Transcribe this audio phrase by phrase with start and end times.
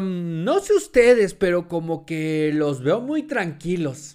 [0.00, 4.12] no sé ustedes, pero como que los veo muy tranquilos.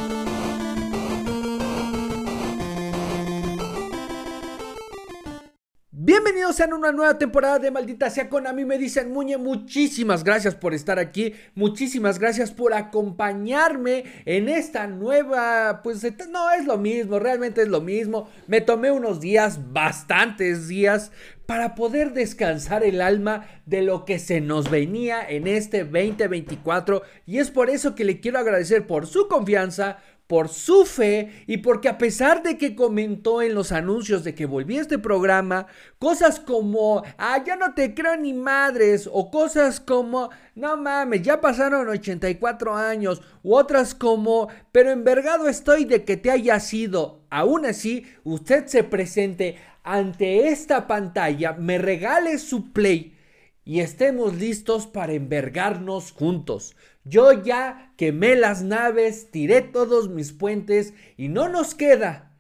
[6.10, 10.24] Bienvenidos a una nueva temporada de Maldita sea con a mí me dicen Muñe, muchísimas
[10.24, 16.78] gracias por estar aquí, muchísimas gracias por acompañarme en esta nueva, pues no es lo
[16.78, 21.12] mismo, realmente es lo mismo, me tomé unos días, bastantes días,
[21.48, 27.40] para poder descansar el alma de lo que se nos venía en este 2024 y
[27.40, 29.98] es por eso que le quiero agradecer por su confianza,
[30.28, 34.46] por su fe y porque a pesar de que comentó en los anuncios de que
[34.46, 35.68] volvía este programa,
[36.00, 41.40] cosas como, ah, ya no te creo ni madres, o cosas como, no mames, ya
[41.40, 47.22] pasaron 84 años, u otras como, pero envergado estoy de que te haya sido.
[47.30, 49.56] Aún así, usted se presente
[49.88, 53.16] ante esta pantalla, me regale su play
[53.64, 56.76] y estemos listos para envergarnos juntos.
[57.06, 62.38] Yo ya quemé las naves, tiré todos mis puentes y no nos queda,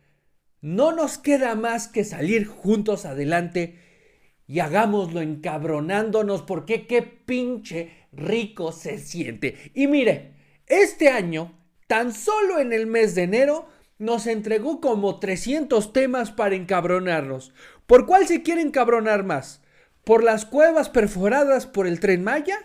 [0.59, 3.79] no nos queda más que salir juntos adelante
[4.45, 9.71] y hagámoslo encabronándonos porque qué pinche rico se siente.
[9.73, 10.33] Y mire,
[10.65, 11.57] este año,
[11.87, 13.69] tan solo en el mes de enero,
[13.99, 17.53] nos entregó como 300 temas para encabronarnos.
[17.85, 19.61] ¿Por cuál se quiere encabronar más?
[20.03, 22.57] ¿Por las cuevas perforadas por el tren Maya?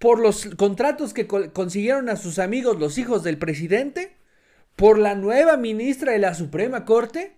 [0.00, 4.16] por los contratos que consiguieron a sus amigos los hijos del presidente,
[4.74, 7.36] por la nueva ministra de la Suprema Corte.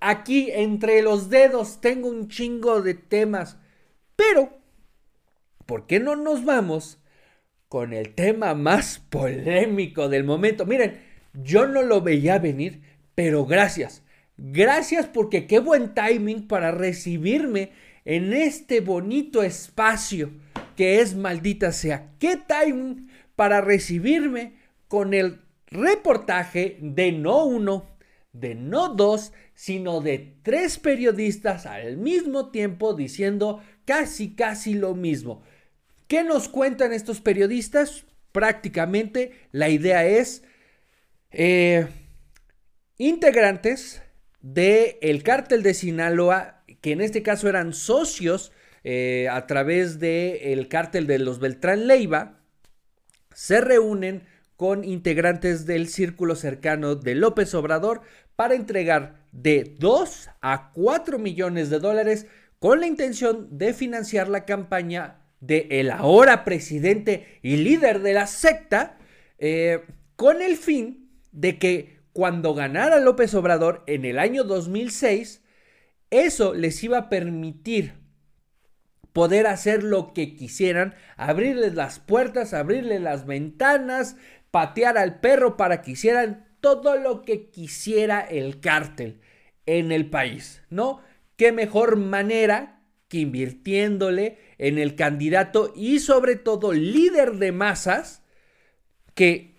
[0.00, 3.58] Aquí entre los dedos tengo un chingo de temas,
[4.16, 4.48] pero
[5.66, 7.02] ¿por qué no nos vamos
[7.68, 10.64] con el tema más polémico del momento?
[10.64, 11.02] Miren,
[11.34, 12.82] yo no lo veía venir,
[13.14, 14.02] pero gracias.
[14.36, 17.70] Gracias porque qué buen timing para recibirme
[18.04, 20.30] en este bonito espacio
[20.76, 22.12] que es maldita sea.
[22.18, 24.54] ¿Qué time para recibirme
[24.88, 27.86] con el reportaje de no uno,
[28.32, 35.42] de no dos, sino de tres periodistas al mismo tiempo diciendo casi, casi lo mismo?
[36.08, 38.04] ¿Qué nos cuentan estos periodistas?
[38.32, 40.42] Prácticamente la idea es
[41.36, 41.88] eh,
[42.96, 44.02] integrantes
[44.40, 48.52] del el cártel de Sinaloa, que en este caso eran socios
[48.84, 52.40] eh, a través del el cártel de los Beltrán Leiva,
[53.34, 54.22] se reúnen
[54.56, 58.02] con integrantes del círculo cercano de López Obrador
[58.36, 62.26] para entregar de 2 a 4 millones de dólares
[62.60, 68.26] con la intención de financiar la campaña de el ahora presidente y líder de la
[68.26, 68.98] secta,
[69.38, 69.82] eh,
[70.16, 71.03] con el fin
[71.34, 75.42] de que cuando ganara López Obrador en el año 2006,
[76.10, 77.94] eso les iba a permitir
[79.12, 84.16] poder hacer lo que quisieran, abrirles las puertas, abrirles las ventanas,
[84.50, 89.20] patear al perro para que hicieran todo lo que quisiera el cártel
[89.66, 91.00] en el país, ¿no?
[91.36, 98.22] ¿Qué mejor manera que invirtiéndole en el candidato y sobre todo líder de masas
[99.14, 99.53] que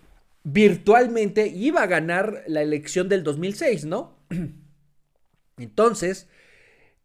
[0.48, 4.16] virtualmente iba a ganar la elección del 2006, ¿no?
[5.58, 6.28] Entonces,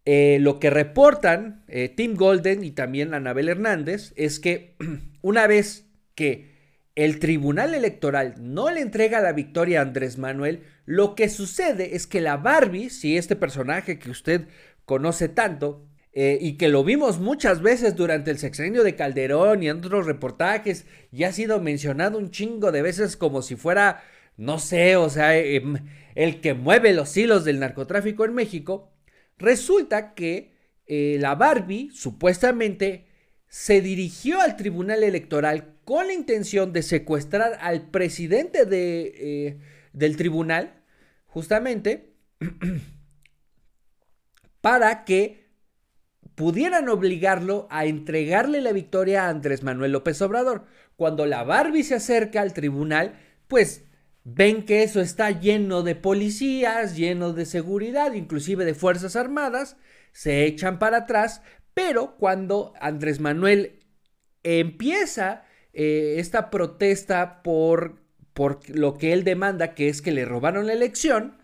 [0.05, 4.75] eh, lo que reportan eh, Tim Golden y también Anabel Hernández es que
[5.21, 6.51] una vez que
[6.93, 12.05] el Tribunal Electoral no le entrega la victoria a Andrés Manuel, lo que sucede es
[12.05, 14.49] que la Barbie, si este personaje que usted
[14.85, 19.69] conoce tanto, eh, y que lo vimos muchas veces durante el sexenio de Calderón y
[19.69, 24.03] en otros reportajes, y ha sido mencionado un chingo de veces como si fuera,
[24.37, 25.77] no sé, o sea, em,
[26.15, 28.91] el que mueve los hilos del narcotráfico en México,
[29.41, 30.53] Resulta que
[30.85, 33.07] eh, la Barbie supuestamente
[33.47, 39.57] se dirigió al Tribunal Electoral con la intención de secuestrar al presidente de, eh,
[39.93, 40.83] del tribunal,
[41.25, 42.13] justamente,
[44.61, 45.40] para que
[46.41, 50.65] pudieran obligarlo a entregarle la victoria a Andrés Manuel López Obrador.
[50.95, 53.13] Cuando la Barbie se acerca al tribunal,
[53.47, 53.83] pues
[54.23, 59.77] ven que eso está lleno de policías, lleno de seguridad, inclusive de Fuerzas Armadas,
[60.13, 61.43] se echan para atrás,
[61.75, 63.77] pero cuando Andrés Manuel
[64.41, 68.01] empieza eh, esta protesta por,
[68.33, 71.37] por lo que él demanda, que es que le robaron la elección,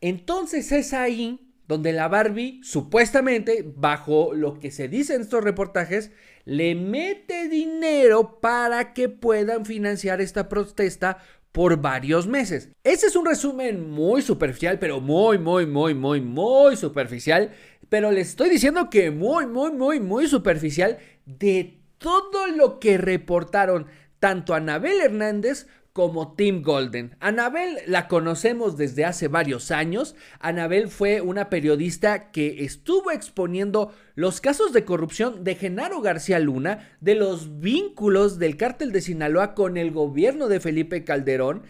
[0.00, 6.10] entonces es ahí donde la Barbie, supuestamente, bajo lo que se dice en estos reportajes,
[6.44, 11.18] le mete dinero para que puedan financiar esta protesta
[11.52, 12.70] por varios meses.
[12.82, 17.52] Ese es un resumen muy superficial, pero muy, muy, muy, muy, muy superficial.
[17.88, 23.86] Pero les estoy diciendo que muy, muy, muy, muy superficial de todo lo que reportaron
[24.18, 27.16] tanto Anabel Hernández como Tim Golden.
[27.20, 30.14] Anabel la conocemos desde hace varios años.
[30.40, 36.96] Anabel fue una periodista que estuvo exponiendo los casos de corrupción de Genaro García Luna,
[37.00, 41.64] de los vínculos del cártel de Sinaloa con el gobierno de Felipe Calderón.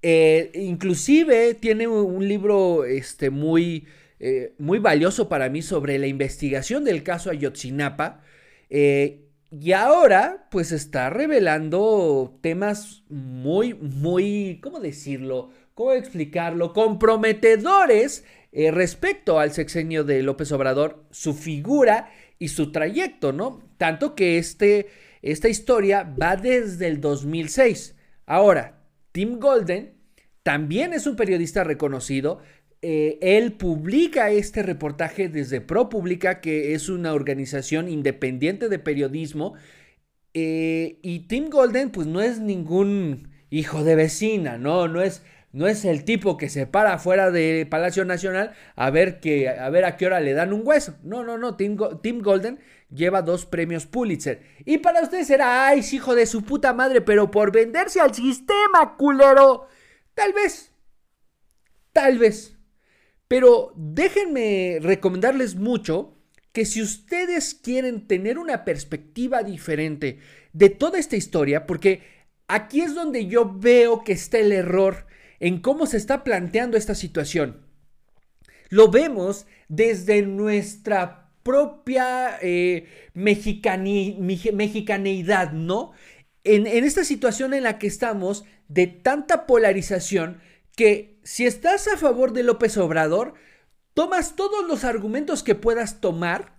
[0.00, 3.86] Eh, inclusive tiene un libro este, muy,
[4.20, 8.22] eh, muy valioso para mí sobre la investigación del caso Ayotzinapa.
[8.70, 15.50] Eh, y ahora, pues está revelando temas muy, muy, ¿cómo decirlo?
[15.74, 16.72] ¿Cómo explicarlo?
[16.72, 23.62] Comprometedores eh, respecto al sexenio de López Obrador, su figura y su trayecto, ¿no?
[23.76, 24.88] Tanto que este,
[25.22, 27.94] esta historia va desde el 2006.
[28.26, 28.82] Ahora,
[29.12, 29.94] Tim Golden
[30.42, 32.40] también es un periodista reconocido,
[32.88, 39.54] eh, él publica este reportaje desde ProPublica, que es una organización independiente de periodismo.
[40.34, 44.86] Eh, y Tim Golden, pues no es ningún hijo de vecina, ¿no?
[44.86, 49.18] No es, no es el tipo que se para fuera de Palacio Nacional a ver,
[49.18, 50.96] que, a ver a qué hora le dan un hueso.
[51.02, 51.56] No, no, no.
[51.56, 54.42] Tim, Tim Golden lleva dos premios Pulitzer.
[54.64, 58.96] Y para ustedes será, ay, hijo de su puta madre, pero por venderse al sistema,
[58.96, 59.66] culero.
[60.14, 60.72] Tal vez.
[61.92, 62.55] Tal vez.
[63.28, 66.14] Pero déjenme recomendarles mucho
[66.52, 70.20] que si ustedes quieren tener una perspectiva diferente
[70.52, 72.02] de toda esta historia, porque
[72.48, 75.06] aquí es donde yo veo que está el error
[75.40, 77.66] en cómo se está planteando esta situación.
[78.70, 85.92] Lo vemos desde nuestra propia eh, mexicaneidad, ¿no?
[86.42, 90.40] en esta situación en la que estamos de tanta polarización
[90.76, 93.34] que si estás a favor de López Obrador,
[93.94, 96.54] tomas todos los argumentos que puedas tomar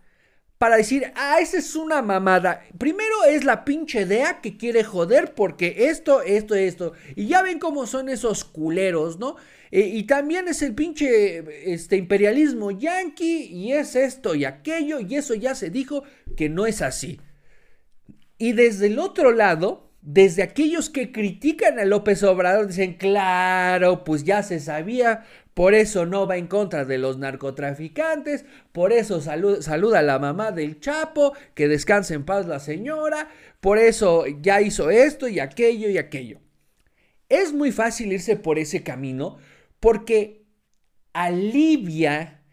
[0.58, 2.66] para decir, ah, esa es una mamada.
[2.78, 6.92] Primero es la pinche idea que quiere joder porque esto, esto, esto.
[7.16, 9.38] Y ya ven cómo son esos culeros, ¿no?
[9.72, 15.16] Eh, y también es el pinche este, imperialismo yanqui y es esto y aquello y
[15.16, 16.04] eso ya se dijo
[16.36, 17.22] que no es así.
[18.38, 24.24] Y desde el otro lado, desde aquellos que critican a López Obrador dicen, claro, pues
[24.24, 30.00] ya se sabía, por eso no va en contra de los narcotraficantes, por eso saluda
[30.00, 33.27] a la mamá del Chapo, que descanse en paz la señora,
[33.59, 36.39] por eso ya hizo esto y aquello y aquello.
[37.27, 39.39] Es muy fácil irse por ese camino
[39.81, 40.45] porque
[41.12, 42.45] alivia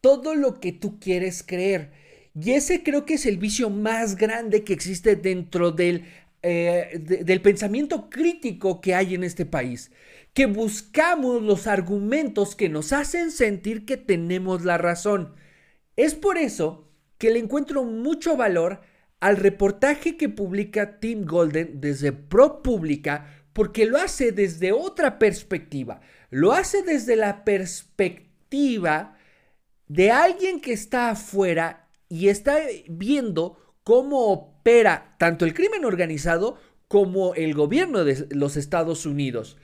[0.00, 1.92] todo lo que tú quieres creer.
[2.34, 6.04] Y ese creo que es el vicio más grande que existe dentro del
[6.42, 9.90] eh, del pensamiento crítico que hay en este país,
[10.34, 15.34] que buscamos los argumentos que nos hacen sentir que tenemos la razón.
[15.96, 16.88] Es por eso
[17.18, 18.80] que le encuentro mucho valor
[19.20, 26.00] al reportaje que publica Tim Golden desde ProPublica, porque lo hace desde otra perspectiva,
[26.30, 29.18] lo hace desde la perspectiva
[29.88, 32.58] de alguien que está afuera y está
[32.88, 34.57] viendo cómo
[35.18, 39.56] tanto el crimen organizado como el gobierno de los Estados Unidos.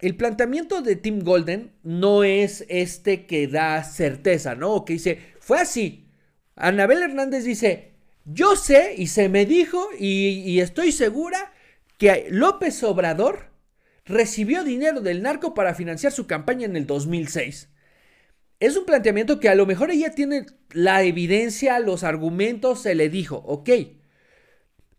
[0.00, 4.84] El planteamiento de Tim Golden no es este que da certeza, ¿no?
[4.84, 6.08] Que dice, fue así.
[6.54, 7.92] Anabel Hernández dice,
[8.24, 11.52] yo sé y se me dijo y, y estoy segura
[11.98, 13.50] que López Obrador
[14.04, 17.68] recibió dinero del narco para financiar su campaña en el 2006.
[18.60, 23.08] Es un planteamiento que a lo mejor ella tiene la evidencia, los argumentos, se le
[23.08, 23.70] dijo, ok,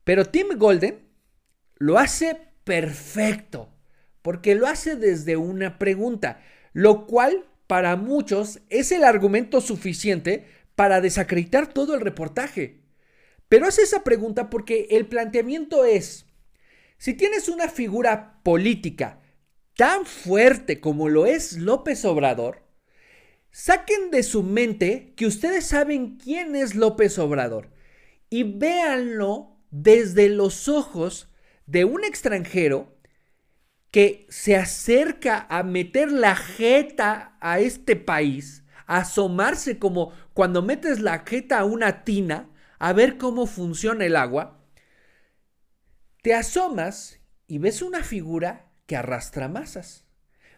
[0.09, 1.07] pero Tim Golden
[1.77, 3.69] lo hace perfecto,
[4.23, 6.41] porque lo hace desde una pregunta,
[6.73, 12.81] lo cual para muchos es el argumento suficiente para desacreditar todo el reportaje.
[13.49, 16.25] Pero hace esa pregunta porque el planteamiento es,
[16.97, 19.21] si tienes una figura política
[19.75, 22.63] tan fuerte como lo es López Obrador,
[23.51, 27.69] saquen de su mente que ustedes saben quién es López Obrador
[28.31, 31.29] y véanlo desde los ojos
[31.65, 32.97] de un extranjero
[33.91, 40.99] que se acerca a meter la jeta a este país, a asomarse como cuando metes
[40.99, 44.63] la jeta a una tina, a ver cómo funciona el agua,
[46.21, 50.05] te asomas y ves una figura que arrastra masas.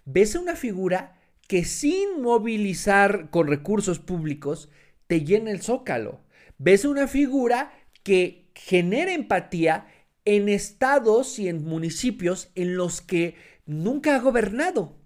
[0.05, 4.69] Ves una figura que sin movilizar con recursos públicos
[5.07, 6.21] te llena el zócalo.
[6.57, 7.71] Ves una figura
[8.03, 9.87] que genera empatía
[10.25, 14.97] en estados y en municipios en los que nunca ha gobernado.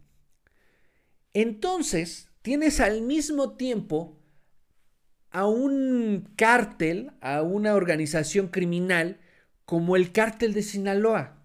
[1.33, 4.19] Entonces, tienes al mismo tiempo
[5.31, 9.19] a un cártel, a una organización criminal
[9.65, 11.41] como el cártel de Sinaloa.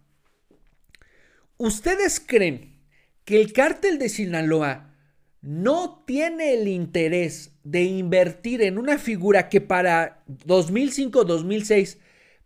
[1.56, 2.80] ¿Ustedes creen
[3.24, 4.94] que el cártel de Sinaloa
[5.42, 11.98] no tiene el interés de invertir en una figura que para 2005-2006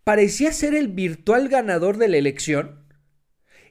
[0.03, 2.85] parecía ser el virtual ganador de la elección?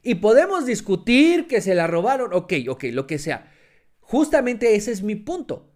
[0.01, 3.51] Y podemos discutir que se la robaron, ok, ok, lo que sea.
[3.99, 5.71] Justamente ese es mi punto.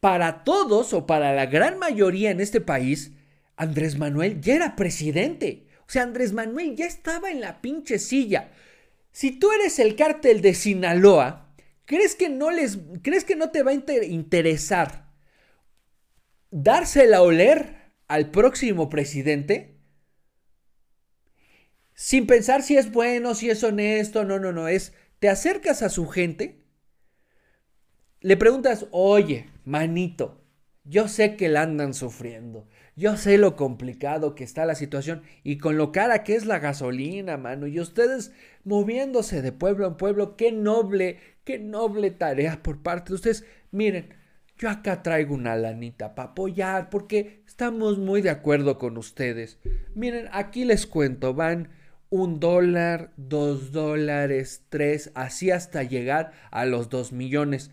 [0.00, 3.12] Para todos o para la gran mayoría en este país,
[3.56, 5.66] Andrés Manuel ya era presidente.
[5.86, 8.50] O sea, Andrés Manuel ya estaba en la pinche silla.
[9.12, 11.49] Si tú eres el cártel de Sinaloa,
[11.90, 15.10] ¿crees que no les crees que no te va a interesar
[16.52, 17.74] dársela a oler
[18.06, 19.80] al próximo presidente?
[21.92, 25.88] Sin pensar si es bueno, si es honesto, no, no, no, es te acercas a
[25.88, 26.64] su gente,
[28.20, 30.44] le preguntas, "Oye, manito,
[30.84, 32.68] yo sé que la andan sufriendo.
[33.00, 36.58] Yo sé lo complicado que está la situación y con lo cara que es la
[36.58, 37.66] gasolina, mano.
[37.66, 38.30] Y ustedes
[38.62, 43.46] moviéndose de pueblo en pueblo, qué noble, qué noble tarea por parte de ustedes.
[43.70, 44.10] Miren,
[44.58, 49.58] yo acá traigo una lanita para apoyar porque estamos muy de acuerdo con ustedes.
[49.94, 51.70] Miren, aquí les cuento, van
[52.10, 57.70] un dólar, dos dólares, tres, así hasta llegar a los dos millones.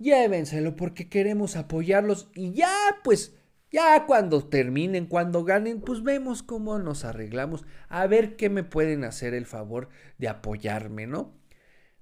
[0.00, 3.36] Llévenselo porque queremos apoyarlos y ya pues
[3.76, 7.66] ya cuando terminen, cuando ganen, pues vemos cómo nos arreglamos.
[7.90, 11.38] A ver qué me pueden hacer el favor de apoyarme, ¿no?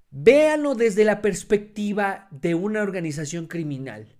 [0.09, 4.15] Véanlo desde la perspectiva de una organización criminal.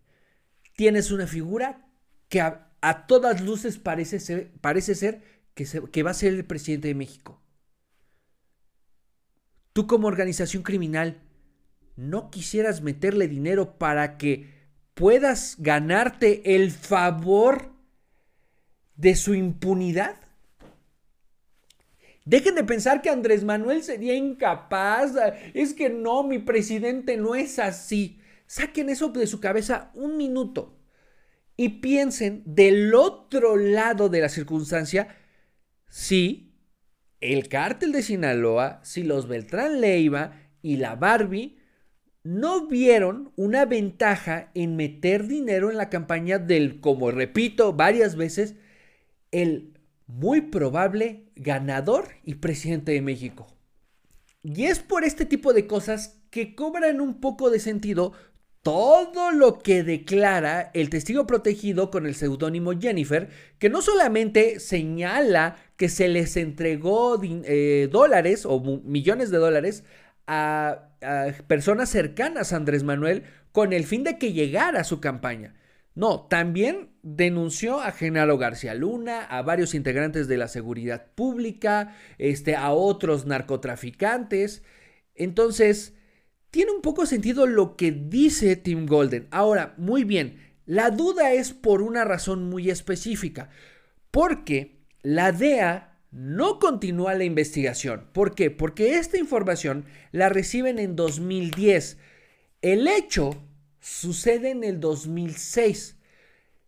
[0.75, 1.87] Tienes una figura
[2.27, 2.73] que a,
[3.07, 5.21] todas luces parece ser, parece ser
[5.53, 7.41] que, que va a ser el presidente de México.
[9.71, 11.21] Tú como organización criminal,
[11.95, 14.54] ¿no quisieras meterle dinero para que
[14.95, 17.71] puedas ganarte el favor
[18.95, 20.15] de su impunidad?
[22.25, 25.11] Dejen de pensar que Andrés Manuel sería incapaz.
[25.53, 28.19] Es que no, mi presidente no es así.
[28.47, 30.79] Saquen eso de su cabeza un minuto
[31.55, 35.15] y piensen del otro lado de la circunstancia
[35.87, 36.53] si
[37.21, 41.57] el cártel de Sinaloa, si los Beltrán Leiva y la Barbie
[42.25, 48.55] no vieron una ventaja en meter dinero en la campaña del, como repito varias veces,
[49.31, 49.77] el
[50.07, 53.45] muy probable ganador y presidente de México.
[54.41, 58.13] Y es por este tipo de cosas que cobran un poco de sentido
[58.63, 63.29] todo lo que declara el testigo protegido con el seudónimo Jennifer,
[63.59, 69.83] que no solamente señala que se les entregó eh, dólares o millones de dólares
[70.27, 70.89] a,
[71.47, 75.55] personas cercanas a Andrés Manuel con el fin de que llegara a su campaña.
[75.93, 82.55] No, también denunció a Genaro García Luna, a varios integrantes de la seguridad pública, este,
[82.55, 84.61] a otros narcotraficantes.
[85.13, 85.93] Entonces,
[86.51, 89.27] tiene un poco sentido lo que dice Tim Golden.
[89.31, 93.49] Ahora, muy bien, la duda es por una razón muy específica,
[94.11, 98.07] porque la DEA no continúa la investigación.
[98.13, 98.49] ¿Por qué?
[98.49, 101.97] Porque esta información la reciben en 2010.
[102.61, 103.43] El hecho
[103.81, 105.97] sucede en el 2006.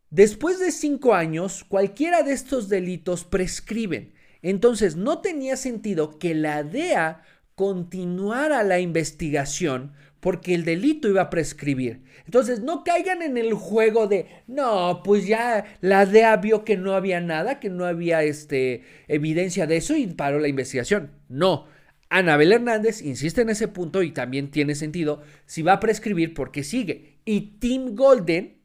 [0.10, 4.14] Después de cinco años, cualquiera de estos delitos prescriben.
[4.42, 7.24] Entonces, no tenía sentido que la DEA
[7.56, 12.02] continuara la investigación porque el delito iba a prescribir.
[12.26, 16.94] Entonces, no caigan en el juego de, no, pues ya la DEA vio que no
[16.94, 21.12] había nada, que no había este, evidencia de eso y paró la investigación.
[21.30, 21.68] No.
[22.10, 26.64] Anabel Hernández insiste en ese punto y también tiene sentido si va a prescribir porque
[26.64, 27.20] sigue.
[27.26, 28.58] Y Tim Golden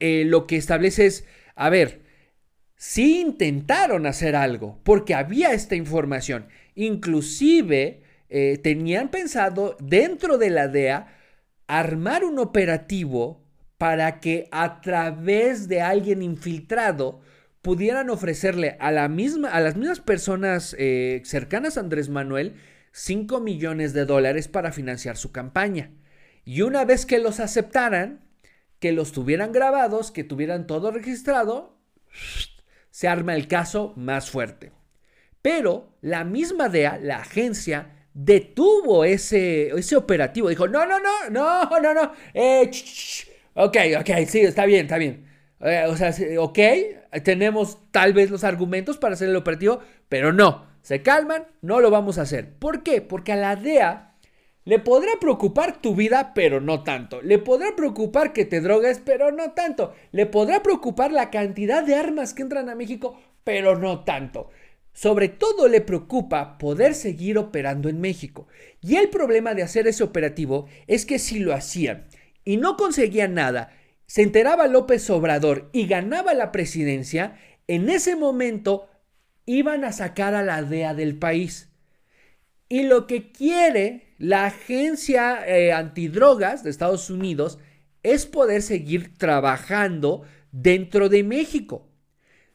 [0.00, 1.24] eh, lo que establece es,
[1.56, 2.02] a ver,
[2.76, 6.46] sí intentaron hacer algo porque había esta información.
[6.74, 11.08] Inclusive eh, tenían pensado dentro de la DEA
[11.66, 13.44] armar un operativo
[13.78, 17.20] para que a través de alguien infiltrado
[17.62, 22.54] pudieran ofrecerle a, la misma, a las mismas personas eh, cercanas a Andrés Manuel
[22.92, 25.90] 5 millones de dólares para financiar su campaña.
[26.44, 28.24] Y una vez que los aceptaran,
[28.80, 31.78] que los tuvieran grabados, que tuvieran todo registrado,
[32.90, 34.72] se arma el caso más fuerte.
[35.42, 40.48] Pero la misma DEA, la agencia, detuvo ese, ese operativo.
[40.48, 42.12] Dijo, no, no, no, no, no, no.
[42.34, 42.70] Eh,
[43.54, 45.26] ok, ok, sí, está bien, está bien.
[45.60, 46.58] Eh, o sea, ok,
[47.24, 51.90] tenemos tal vez los argumentos para hacer el operativo, pero no, se calman, no lo
[51.90, 52.54] vamos a hacer.
[52.58, 53.00] ¿Por qué?
[53.02, 54.04] Porque a la DEA
[54.64, 57.22] Le podrá preocupar tu vida, pero no tanto.
[57.22, 59.94] Le podrá preocupar que te drogues, pero no tanto.
[60.12, 64.50] Le podrá preocupar la cantidad de armas que entran a México, pero no tanto.
[64.98, 68.48] Sobre todo le preocupa poder seguir operando en México.
[68.80, 72.08] Y el problema de hacer ese operativo es que si lo hacían
[72.44, 73.70] y no conseguían nada,
[74.06, 77.38] se enteraba López Obrador y ganaba la presidencia,
[77.68, 78.88] en ese momento
[79.46, 81.68] iban a sacar a la DEA del país.
[82.68, 87.60] Y lo que quiere la agencia eh, antidrogas de Estados Unidos
[88.02, 91.87] es poder seguir trabajando dentro de México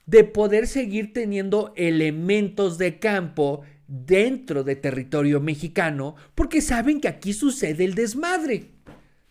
[0.06, 7.34] de poder seguir teniendo elementos de campo dentro de territorio mexicano porque saben que aquí
[7.34, 8.72] sucede el desmadre.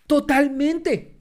[0.07, 1.13] Totalmente.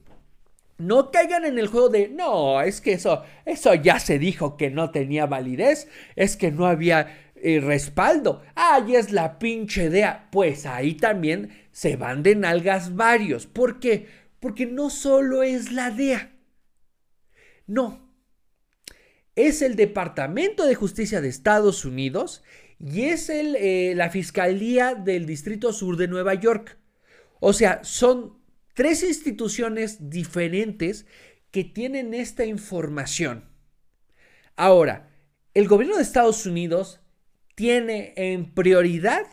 [0.78, 4.70] No caigan en el juego de, no, es que eso, eso ya se dijo que
[4.70, 8.42] no tenía validez, es que no había eh, respaldo.
[8.54, 10.28] Ahí es la pinche idea.
[10.30, 13.46] Pues ahí también se van de nalgas varios.
[13.46, 14.08] ¿Por qué?
[14.40, 16.32] Porque no solo es la DEA.
[17.66, 18.01] No,
[19.36, 22.42] es el Departamento de Justicia de Estados Unidos
[22.78, 26.78] y es eh, la Fiscalía del Distrito Sur de Nueva York.
[27.40, 28.38] O sea, son
[28.74, 31.06] tres instituciones diferentes
[31.50, 33.44] que tienen esta información.
[34.56, 35.10] Ahora,
[35.54, 37.00] el gobierno de Estados Unidos
[37.54, 39.26] tiene en prioridad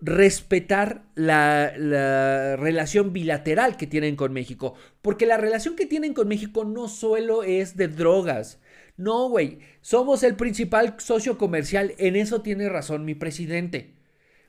[0.00, 6.64] respetar la, relación bilateral que tienen con México, porque la relación que tienen con México
[6.64, 8.60] no solo es de drogas,
[8.96, 11.94] no, güey, somos el principal socio comercial.
[11.98, 13.94] En eso tiene razón mi presidente.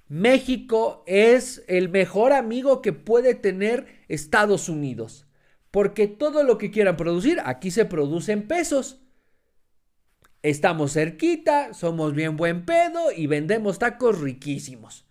[0.07, 5.27] México es el mejor amigo que puede tener Estados Unidos.
[5.69, 9.01] Porque todo lo que quieran producir, aquí se produce en pesos.
[10.43, 15.06] Estamos cerquita, somos bien buen pedo y vendemos tacos riquísimos.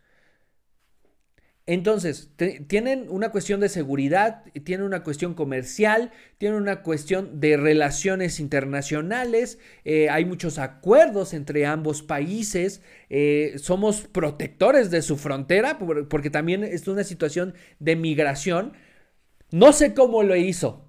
[1.68, 2.30] Entonces,
[2.68, 9.58] tienen una cuestión de seguridad, tienen una cuestión comercial, tienen una cuestión de relaciones internacionales,
[9.84, 15.76] eh, hay muchos acuerdos entre ambos países, eh, somos protectores de su frontera,
[16.08, 18.74] porque también es una situación de migración.
[19.50, 20.88] No sé cómo lo hizo,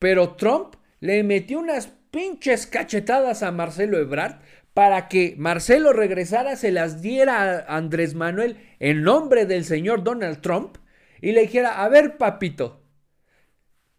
[0.00, 4.40] pero Trump le metió unas pinches cachetadas a Marcelo Ebrard
[4.76, 10.42] para que Marcelo regresara, se las diera a Andrés Manuel en nombre del señor Donald
[10.42, 10.76] Trump
[11.22, 12.84] y le dijera, a ver papito,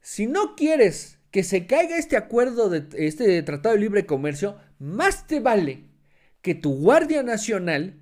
[0.01, 5.25] si no quieres que se caiga este acuerdo de este Tratado de Libre Comercio, más
[5.25, 5.85] te vale
[6.43, 7.95] que tu Guardia Nacional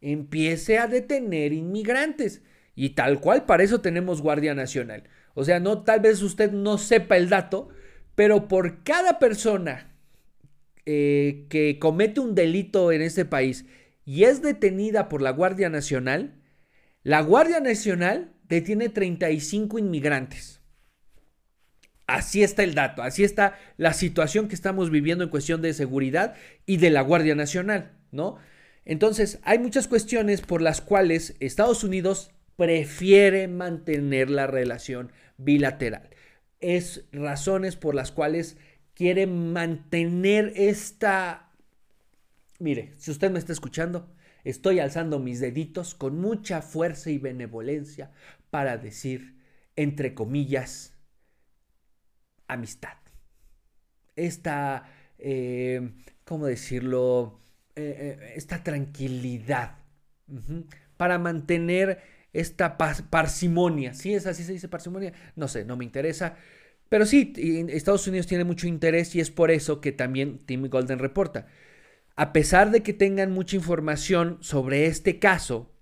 [0.00, 2.40] empiece a detener inmigrantes.
[2.74, 5.04] Y tal cual, para eso tenemos Guardia Nacional.
[5.34, 7.68] O sea, no, tal vez usted no sepa el dato,
[8.14, 9.91] pero por cada persona
[10.86, 13.66] eh, que comete un delito en este país
[14.04, 16.34] y es detenida por la Guardia Nacional,
[17.02, 20.60] la Guardia Nacional detiene 35 inmigrantes.
[22.06, 26.34] Así está el dato, así está la situación que estamos viviendo en cuestión de seguridad
[26.66, 28.38] y de la Guardia Nacional, ¿no?
[28.84, 36.10] Entonces, hay muchas cuestiones por las cuales Estados Unidos prefiere mantener la relación bilateral.
[36.60, 38.56] Es razones por las cuales
[39.02, 41.50] quiere mantener esta...
[42.60, 48.12] Mire, si usted me está escuchando, estoy alzando mis deditos con mucha fuerza y benevolencia
[48.50, 49.34] para decir,
[49.74, 50.94] entre comillas,
[52.46, 52.96] amistad.
[54.14, 54.88] Esta,
[55.18, 57.40] eh, ¿cómo decirlo?
[57.74, 59.78] Eh, eh, esta tranquilidad.
[60.96, 62.00] Para mantener
[62.32, 63.94] esta parsimonia.
[63.94, 65.12] ¿Sí es así se dice parsimonia?
[65.34, 66.36] No sé, no me interesa.
[66.92, 67.32] Pero sí,
[67.70, 71.46] Estados Unidos tiene mucho interés y es por eso que también Tim Golden reporta.
[72.16, 75.74] A pesar de que tengan mucha información sobre este caso,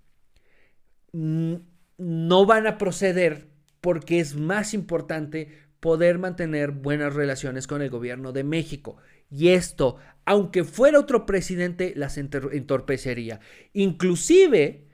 [1.11, 3.49] no van a proceder
[3.81, 5.49] porque es más importante
[5.81, 8.95] poder mantener buenas relaciones con el gobierno de México.
[9.29, 13.41] Y esto, aunque fuera otro presidente, las entorpecería.
[13.73, 14.87] Inclusive,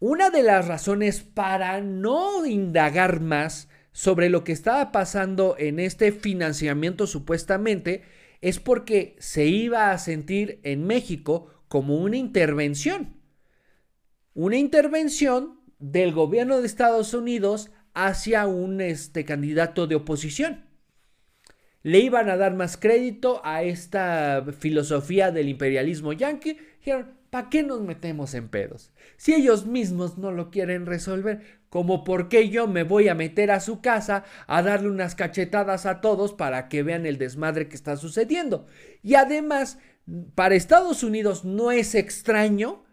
[0.00, 6.10] una de las razones para no indagar más sobre lo que estaba pasando en este
[6.10, 8.02] financiamiento supuestamente
[8.40, 13.20] es porque se iba a sentir en México como una intervención.
[14.34, 20.64] Una intervención del gobierno de Estados Unidos hacia un este, candidato de oposición.
[21.84, 26.58] Le iban a dar más crédito a esta filosofía del imperialismo yanqui.
[26.80, 28.92] Dijeron, ¿para qué nos metemos en pedos?
[29.16, 33.50] Si ellos mismos no lo quieren resolver, como por qué yo me voy a meter
[33.50, 37.74] a su casa a darle unas cachetadas a todos para que vean el desmadre que
[37.74, 38.68] está sucediendo.
[39.02, 39.78] Y además,
[40.36, 42.84] para Estados Unidos no es extraño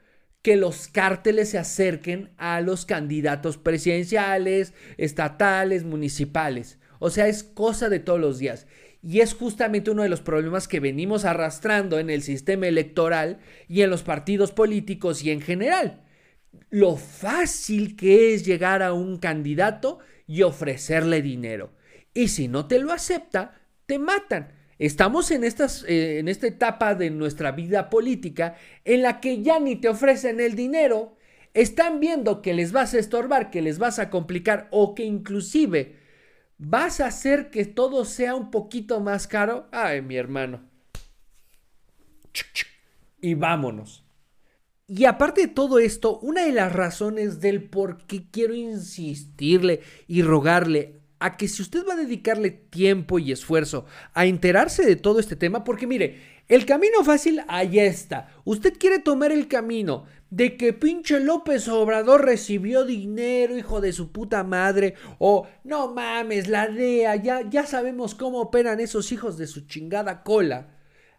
[0.41, 6.79] que los cárteles se acerquen a los candidatos presidenciales, estatales, municipales.
[6.97, 8.65] O sea, es cosa de todos los días.
[9.03, 13.81] Y es justamente uno de los problemas que venimos arrastrando en el sistema electoral y
[13.81, 16.03] en los partidos políticos y en general.
[16.69, 21.73] Lo fácil que es llegar a un candidato y ofrecerle dinero.
[22.13, 24.53] Y si no te lo acepta, te matan.
[24.77, 29.75] Estamos en, eh, en esta etapa de nuestra vida política en la que ya ni
[29.75, 31.17] te ofrecen el dinero,
[31.53, 36.00] están viendo que les vas a estorbar, que les vas a complicar o que inclusive
[36.61, 39.67] vas a hacer que todo sea un poquito más caro.
[39.71, 40.61] Ay, mi hermano.
[43.19, 44.05] Y vámonos.
[44.87, 50.21] Y aparte de todo esto, una de las razones del por qué quiero insistirle y
[50.21, 55.19] rogarle a que si usted va a dedicarle tiempo y esfuerzo a enterarse de todo
[55.19, 58.27] este tema, porque mire, el camino fácil ahí está.
[58.43, 64.11] Usted quiere tomar el camino de que pinche López Obrador recibió dinero, hijo de su
[64.11, 69.47] puta madre, o no mames, la DEA, ya, ya sabemos cómo operan esos hijos de
[69.47, 70.75] su chingada cola.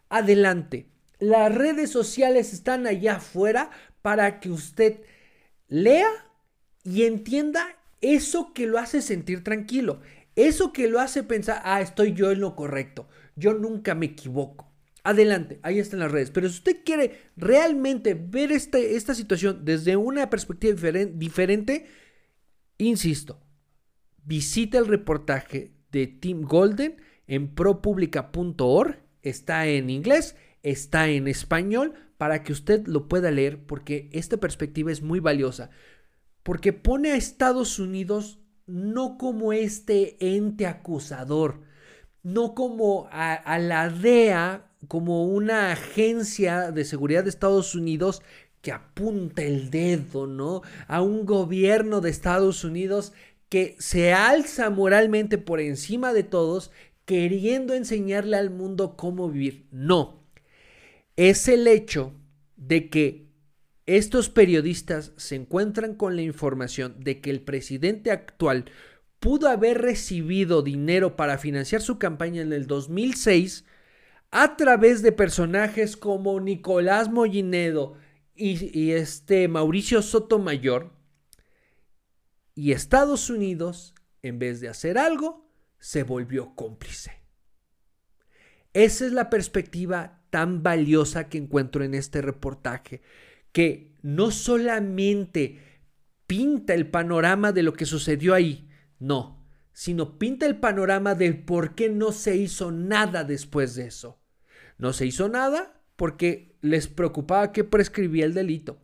[0.07, 0.91] Adelante.
[1.17, 3.71] Las redes sociales están allá afuera
[4.03, 5.01] para que usted
[5.67, 6.11] lea
[6.83, 9.99] y entienda eso que lo hace sentir tranquilo,
[10.35, 14.72] eso que lo hace pensar, ah, estoy yo en lo correcto, yo nunca me equivoco.
[15.03, 16.31] Adelante, ahí están las redes.
[16.31, 21.87] Pero si usted quiere realmente ver este, esta situación desde una perspectiva diferente,
[22.77, 23.41] insisto,
[24.23, 28.99] visita el reportaje de Tim Golden en propublica.org.
[29.21, 34.91] Está en inglés, está en español, para que usted lo pueda leer, porque esta perspectiva
[34.91, 35.69] es muy valiosa
[36.43, 41.61] porque pone a Estados Unidos no como este ente acusador,
[42.21, 48.21] no como a, la DEA, como una agencia de seguridad de Estados Unidos
[48.61, 50.61] que apunta el dedo, ¿no?
[50.87, 53.13] A un gobierno de Estados Unidos
[53.49, 56.71] que se alza moralmente por encima de todos,
[57.05, 59.67] queriendo enseñarle al mundo cómo vivir.
[59.71, 60.23] No,
[61.17, 62.13] es el hecho
[62.55, 63.27] de que
[63.85, 68.65] estos periodistas se encuentran con la información de que el presidente actual
[69.19, 73.65] pudo haber recibido dinero para financiar su campaña en el 2006
[74.35, 77.97] a través de personajes como Nicolás Mollinedo
[78.35, 80.91] y, este Mauricio Sotomayor.
[82.55, 83.93] Y Estados Unidos,
[84.23, 87.11] en vez de hacer algo, se volvió cómplice.
[88.73, 93.03] Esa es la perspectiva tan valiosa que encuentro en este reportaje
[93.51, 95.59] que no solamente
[96.25, 98.67] pinta el panorama de lo que sucedió ahí,
[98.97, 104.22] no, sino pinta el panorama de por qué no se hizo nada después de eso.
[104.83, 108.81] No se hizo nada porque les preocupaba que prescribía el delito.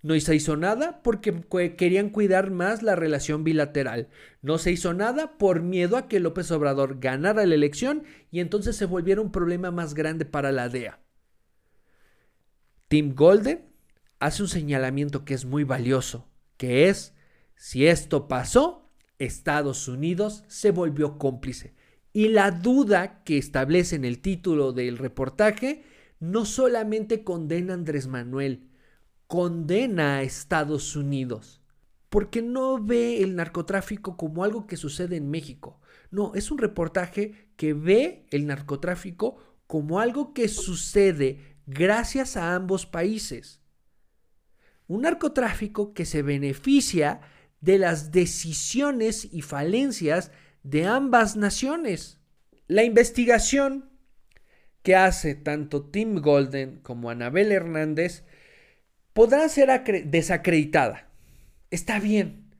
[0.00, 1.44] No se hizo nada porque
[1.76, 4.10] querían cuidar más la relación bilateral.
[4.42, 8.76] No se hizo nada por miedo a que López Obrador ganara la elección y entonces
[8.76, 11.00] se volviera un problema más grande para la DEA.
[12.86, 13.72] Tim Golden
[14.20, 17.12] hace un señalamiento que es muy valioso, que es,
[17.56, 21.74] si esto pasó, Estados Unidos se volvió cómplice.
[22.12, 25.84] Y la duda que establece en el título del reportaje
[26.18, 28.68] no solamente condena a Andrés Manuel,
[29.26, 31.62] condena a Estados Unidos,
[32.08, 35.80] porque no ve el narcotráfico como algo que sucede en México.
[36.10, 42.86] No, es un reportaje que ve el narcotráfico como algo que sucede gracias a ambos
[42.86, 43.60] países
[44.90, 47.20] un narcotráfico que se beneficia
[47.60, 52.18] de las decisiones y falencias de ambas naciones.
[52.66, 53.90] La investigación
[54.82, 58.24] que hace tanto Tim Golden como Anabel Hernández
[59.12, 59.68] podrá ser
[60.06, 61.08] desacreditada.
[61.70, 62.54] Está bien.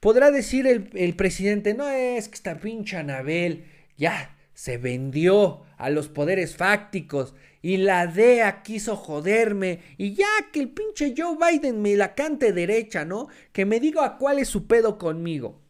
[0.00, 3.64] Podrá decir el, presidente, no es que esta pinche Anabel
[3.96, 10.60] ya se vendió a los poderes fácticos y la DEA quiso joderme y ya que
[10.60, 13.28] el pinche Joe Biden me la cante derecha, ¿no?
[13.52, 15.63] Que me diga cuál es su pedo conmigo.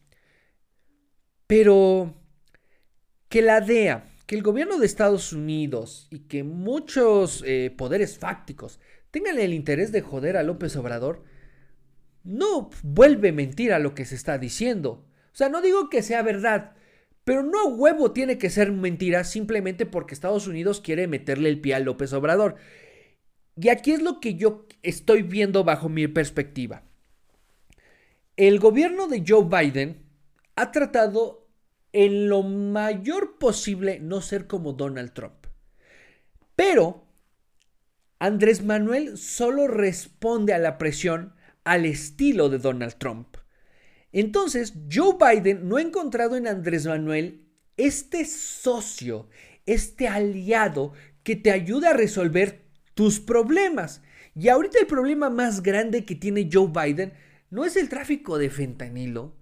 [1.47, 2.15] Pero
[3.29, 8.79] que la DEA, que el gobierno de Estados Unidos y que muchos eh, poderes fácticos
[9.11, 11.23] tengan el interés de joder a López Obrador,
[12.23, 15.05] no vuelve mentira lo que se está diciendo.
[15.31, 16.73] O sea, no digo que sea verdad,
[17.23, 21.75] pero no huevo tiene que ser mentira simplemente porque Estados Unidos quiere meterle el pie
[21.75, 22.55] a López Obrador.
[23.55, 26.83] Y aquí es lo que yo estoy viendo bajo mi perspectiva.
[28.37, 30.04] El gobierno de Joe Biden
[30.55, 31.47] ha tratado
[31.93, 35.47] en lo mayor posible no ser como Donald Trump.
[36.55, 37.07] Pero
[38.19, 43.37] Andrés Manuel solo responde a la presión al estilo de Donald Trump.
[44.11, 49.27] Entonces, Joe Biden no ha encontrado en Andrés Manuel este socio,
[49.65, 54.01] este aliado que te ayuda a resolver tus problemas.
[54.33, 57.13] Y ahorita el problema más grande que tiene Joe Biden
[57.49, 59.35] no es el tráfico de fentanilo,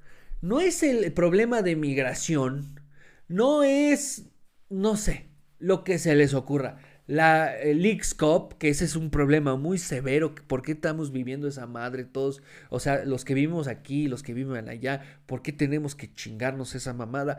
[0.43, 2.81] no es el problema de migración,
[3.29, 4.29] no es,
[4.69, 6.79] no sé, lo que se les ocurra.
[7.07, 11.65] La Leaks Cop, que ese es un problema muy severo, ¿por qué estamos viviendo esa
[11.65, 12.41] madre todos?
[12.69, 16.75] O sea, los que vivimos aquí, los que viven allá, ¿por qué tenemos que chingarnos
[16.75, 17.37] esa mamada?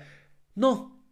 [0.55, 1.05] No,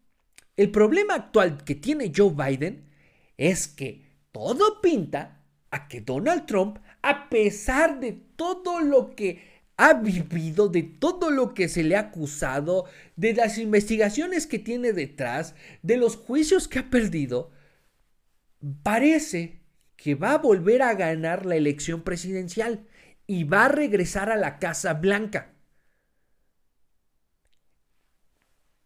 [0.57, 2.89] el problema actual que tiene Joe Biden
[3.37, 9.95] es que todo pinta a que Donald Trump, a pesar de todo lo que ha
[9.95, 12.85] vivido, de todo lo que se le ha acusado,
[13.17, 17.51] de las investigaciones que tiene detrás, de los juicios que ha perdido,
[18.83, 19.61] parece
[19.97, 22.87] que va a volver a ganar la elección presidencial
[23.27, 25.55] y va a regresar a la Casa Blanca.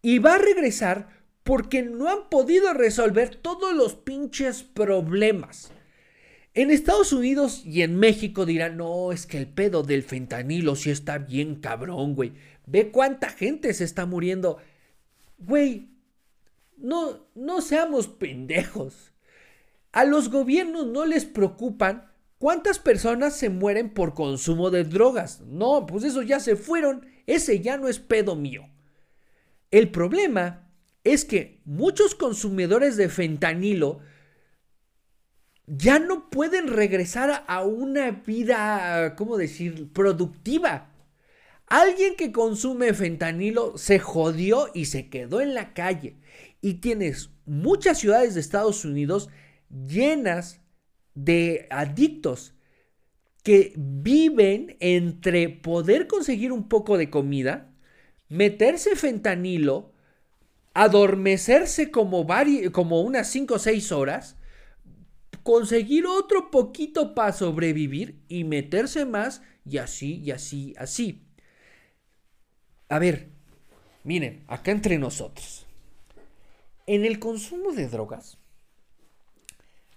[0.01, 1.09] Y va a regresar
[1.43, 5.71] porque no han podido resolver todos los pinches problemas.
[6.57, 10.89] En Estados Unidos y en México dirán, no, es que el pedo del fentanilo sí
[10.89, 12.33] está bien cabrón, güey.
[12.65, 14.57] Ve cuánta gente se está muriendo.
[15.37, 15.91] Güey,
[16.75, 19.11] no, no seamos pendejos.
[19.91, 25.41] A los gobiernos no les preocupan cuántas personas se mueren por consumo de drogas.
[25.41, 27.05] No, pues eso ya se fueron.
[27.27, 28.67] Ese ya no es pedo mío.
[29.69, 30.67] El problema
[31.03, 33.99] es que muchos consumidores de fentanilo
[35.67, 40.93] ya no pueden regresar a una vida, ¿cómo decir?, productiva.
[41.67, 46.15] Alguien que consume fentanilo se jodió y se quedó en la calle.
[46.61, 49.29] Y tienes muchas ciudades de Estados Unidos
[49.69, 50.61] llenas
[51.13, 52.53] de adictos
[53.43, 57.73] que viven entre poder conseguir un poco de comida,
[58.29, 59.93] meterse fentanilo,
[60.73, 62.25] adormecerse como,
[62.71, 64.37] como unas 5 o 6 horas
[65.47, 71.25] conseguir otro poquito para sobrevivir y meterse más y así, y así, así.
[72.89, 73.29] A ver,
[74.03, 75.65] miren, acá entre nosotros.
[76.85, 78.37] En el consumo de drogas,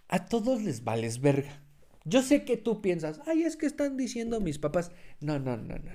[0.06, 1.60] a todos les vales verga.
[2.04, 4.92] Yo sé que tú piensas, ay, es que están diciendo mis papás.
[5.18, 5.90] No, no, no, no.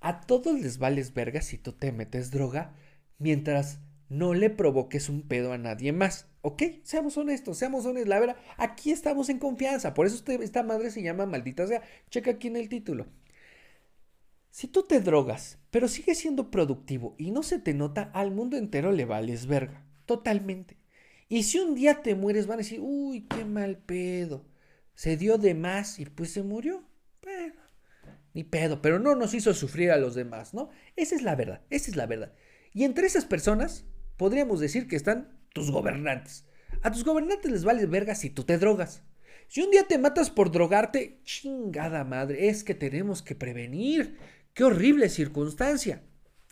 [0.00, 2.74] A todos les vales verga si tú te metes droga
[3.18, 6.26] mientras no le provoques un pedo a nadie más.
[6.42, 6.62] ¿Ok?
[6.82, 8.08] Seamos honestos, seamos honestos.
[8.08, 9.94] La verdad, aquí estamos en confianza.
[9.94, 11.82] Por eso esta madre se llama maldita sea.
[12.10, 13.06] Checa aquí en el título.
[14.50, 18.56] Si tú te drogas, pero sigues siendo productivo y no se te nota, al mundo
[18.56, 19.84] entero le vales verga.
[20.06, 20.78] Totalmente.
[21.28, 24.46] Y si un día te mueres, van a decir, uy, qué mal pedo.
[24.94, 26.82] Se dio de más y pues se murió.
[28.32, 28.80] Ni pedo.
[28.80, 30.70] Pero no nos hizo sufrir a los demás, ¿no?
[30.96, 31.60] Esa es la verdad.
[31.68, 32.32] Esa es la verdad.
[32.72, 33.84] Y entre esas personas,
[34.18, 36.44] podríamos decir que están tus gobernantes.
[36.82, 39.02] A tus gobernantes les vale verga si tú te drogas.
[39.46, 44.18] Si un día te matas por drogarte, chingada madre, es que tenemos que prevenir.
[44.52, 46.02] Qué horrible circunstancia.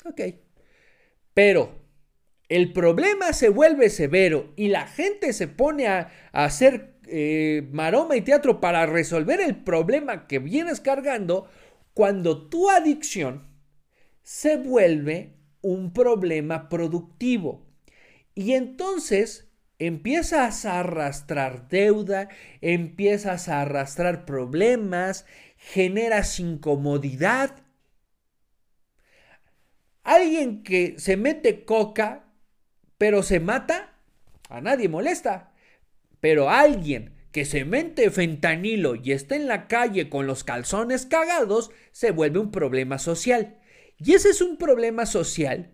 [0.07, 0.21] Ok.
[1.35, 1.79] Pero
[2.49, 8.23] el problema se vuelve severo y la gente se pone a, hacer eh, maroma y
[8.23, 11.49] teatro para resolver el problema que vienes cargando
[11.93, 13.49] cuando tu adicción
[14.23, 15.36] se vuelve
[15.73, 17.67] un problema productivo.
[18.35, 19.49] Y entonces
[19.79, 22.29] empiezas a arrastrar deuda,
[22.61, 25.27] empiezas a arrastrar problemas,
[25.57, 27.65] generas incomodidad.
[30.05, 32.27] Alguien que se mete coca,
[32.97, 33.99] pero se mata,
[34.49, 35.53] a nadie molesta.
[36.21, 41.71] Pero alguien que se mete fentanilo y está en la calle con los calzones cagados,
[41.93, 43.59] se vuelve un problema social.
[43.99, 45.73] Y ese es un problema social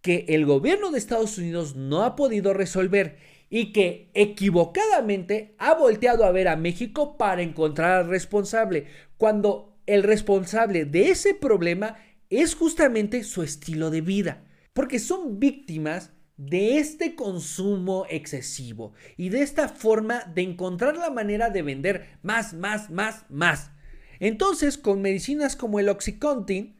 [0.00, 3.18] que el gobierno de Estados Unidos no ha podido resolver
[3.50, 10.02] y que equivocadamente ha volteado a ver a México para encontrar al responsable, cuando el
[10.02, 11.96] responsable de ese problema
[12.30, 19.42] es justamente su estilo de vida, porque son víctimas de este consumo excesivo y de
[19.42, 23.72] esta forma de encontrar la manera de vender más, más, más, más.
[24.20, 26.77] Entonces, con medicinas como el Oxycontin,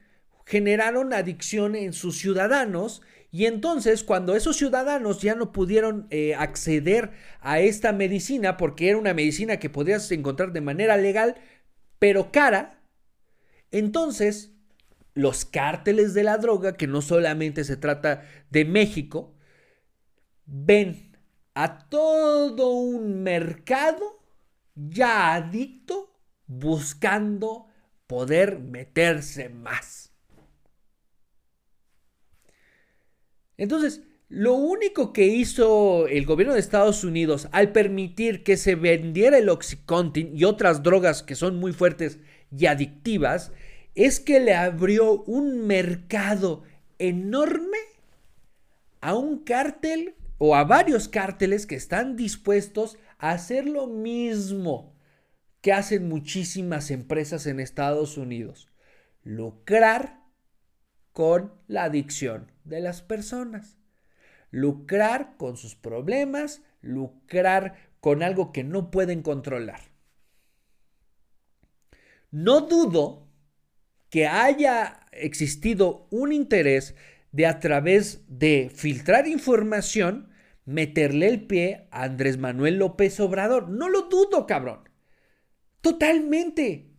[0.48, 7.11] generaron adicción en sus ciudadanos y entonces cuando esos ciudadanos ya no pudieron eh, acceder
[7.40, 11.37] a esta medicina porque era una medicina que podías encontrar de manera legal
[11.98, 12.80] pero cara,
[13.70, 14.52] entonces
[15.14, 19.34] los cárteles de la droga, que no solamente se trata de México,
[20.46, 21.12] ven
[21.54, 24.22] a todo un mercado
[24.74, 27.66] ya adicto buscando
[28.06, 30.12] poder meterse más.
[33.59, 39.38] Entonces, lo único que hizo el gobierno de Estados Unidos al permitir que se vendiera
[39.38, 42.18] el Oxycontin y otras drogas que son muy fuertes
[42.57, 43.53] y adictivas
[43.94, 46.62] es que le abrió un mercado
[46.99, 47.79] enorme
[49.01, 54.94] a un cártel o a varios cárteles que están dispuestos a hacer lo mismo
[55.61, 58.68] que hacen muchísimas empresas en Estados Unidos.
[59.25, 60.21] Lucrar
[61.12, 63.78] con la adicción de las personas
[64.50, 69.81] lucrar con sus problemas, lucrar con algo que no pueden controlar.
[72.31, 73.26] No dudo
[74.11, 76.94] que haya existido un interés
[77.33, 80.31] de a través de filtrar información
[80.64, 83.68] meterle el pie a Andrés Manuel López Obrador.
[83.68, 84.88] No lo dudo, cabrón.
[85.81, 86.90] Totalmente.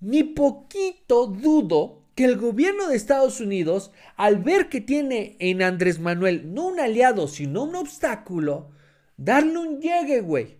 [0.00, 6.00] Ni poquito dudo que el gobierno de Estados Unidos, al ver que tiene en Andrés
[6.00, 8.70] Manuel no un aliado, sino un obstáculo,
[9.16, 10.58] darle un llegue, güey.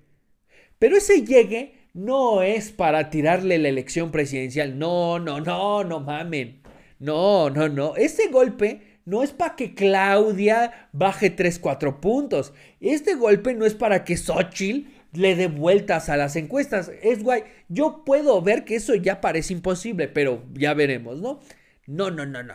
[0.79, 4.79] Pero ese llegue no es para tirarle la elección presidencial.
[4.79, 6.63] No, no, no, no mamen.
[6.99, 7.97] No, no, no.
[7.97, 12.53] Ese golpe no es para que Claudia baje 3, 4 puntos.
[12.81, 16.91] Este golpe no es para que Xochitl le dé vueltas a las encuestas.
[17.03, 17.45] Es guay.
[17.69, 21.41] Yo puedo ver que eso ya parece imposible, pero ya veremos, ¿no?
[21.87, 22.55] No, no, no, no.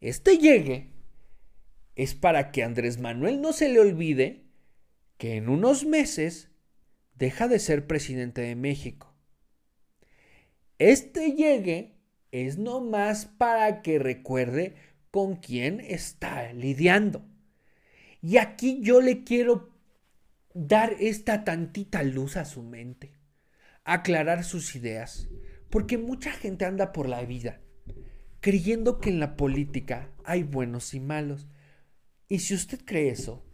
[0.00, 0.90] Este llegue
[1.94, 4.44] es para que Andrés Manuel no se le olvide
[5.18, 6.50] que en unos meses
[7.14, 9.14] deja de ser presidente de México.
[10.78, 11.94] Este llegue
[12.32, 14.74] es nomás para que recuerde
[15.12, 17.24] con quién está lidiando.
[18.22, 19.71] Y aquí yo le quiero
[20.54, 23.12] dar esta tantita luz a su mente,
[23.84, 25.28] aclarar sus ideas,
[25.70, 27.60] porque mucha gente anda por la vida
[28.42, 31.46] creyendo que en la política hay buenos y malos.
[32.28, 33.46] Y si usted cree eso,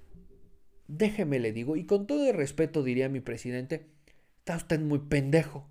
[0.88, 3.90] déjeme le digo, y con todo el respeto diría mi presidente,
[4.38, 5.68] está usted muy pendejo,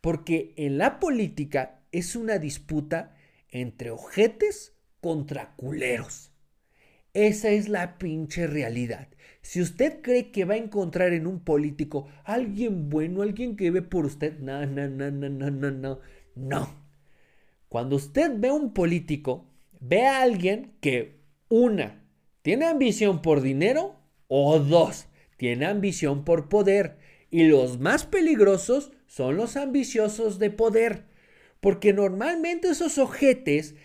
[0.00, 3.14] porque en la política es una disputa
[3.50, 6.32] entre ojetes contra culeros.
[7.14, 9.08] Esa es la pinche realidad.
[9.46, 13.80] Si usted cree que va a encontrar en un político alguien bueno, alguien que ve
[13.80, 16.00] por usted, no, no, no, no, no, no,
[16.34, 16.74] no.
[17.68, 19.46] Cuando usted ve a un político,
[19.78, 22.02] ve a alguien que, una,
[22.42, 23.94] tiene ambición por dinero
[24.26, 25.06] o dos,
[25.36, 26.98] tiene ambición por poder.
[27.30, 31.04] Y los más peligrosos son los ambiciosos de poder.
[31.60, 33.76] Porque normalmente esos ojetes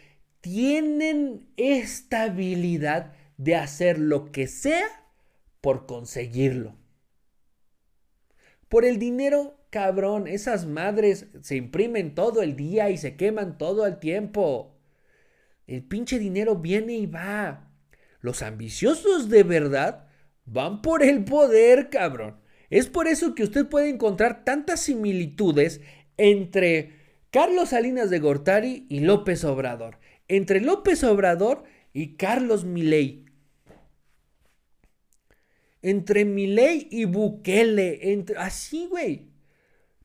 [0.41, 5.00] tienen esta habilidad de hacer lo que sea
[5.61, 6.75] por conseguirlo.
[8.67, 13.85] Por el dinero, cabrón, esas madres se imprimen todo el día y se queman todo
[13.85, 14.79] el tiempo.
[15.67, 17.69] El pinche dinero viene y va.
[18.19, 20.07] Los ambiciosos de verdad
[20.45, 22.39] van por el poder, cabrón.
[22.69, 25.81] Es por eso que usted puede encontrar tantas similitudes
[26.17, 26.93] entre
[27.29, 29.99] Carlos Salinas de Gortari y López Obrador.
[30.27, 33.25] Entre López Obrador y Carlos Milei
[35.81, 39.31] entre Milei y Bukele, entre, así, güey.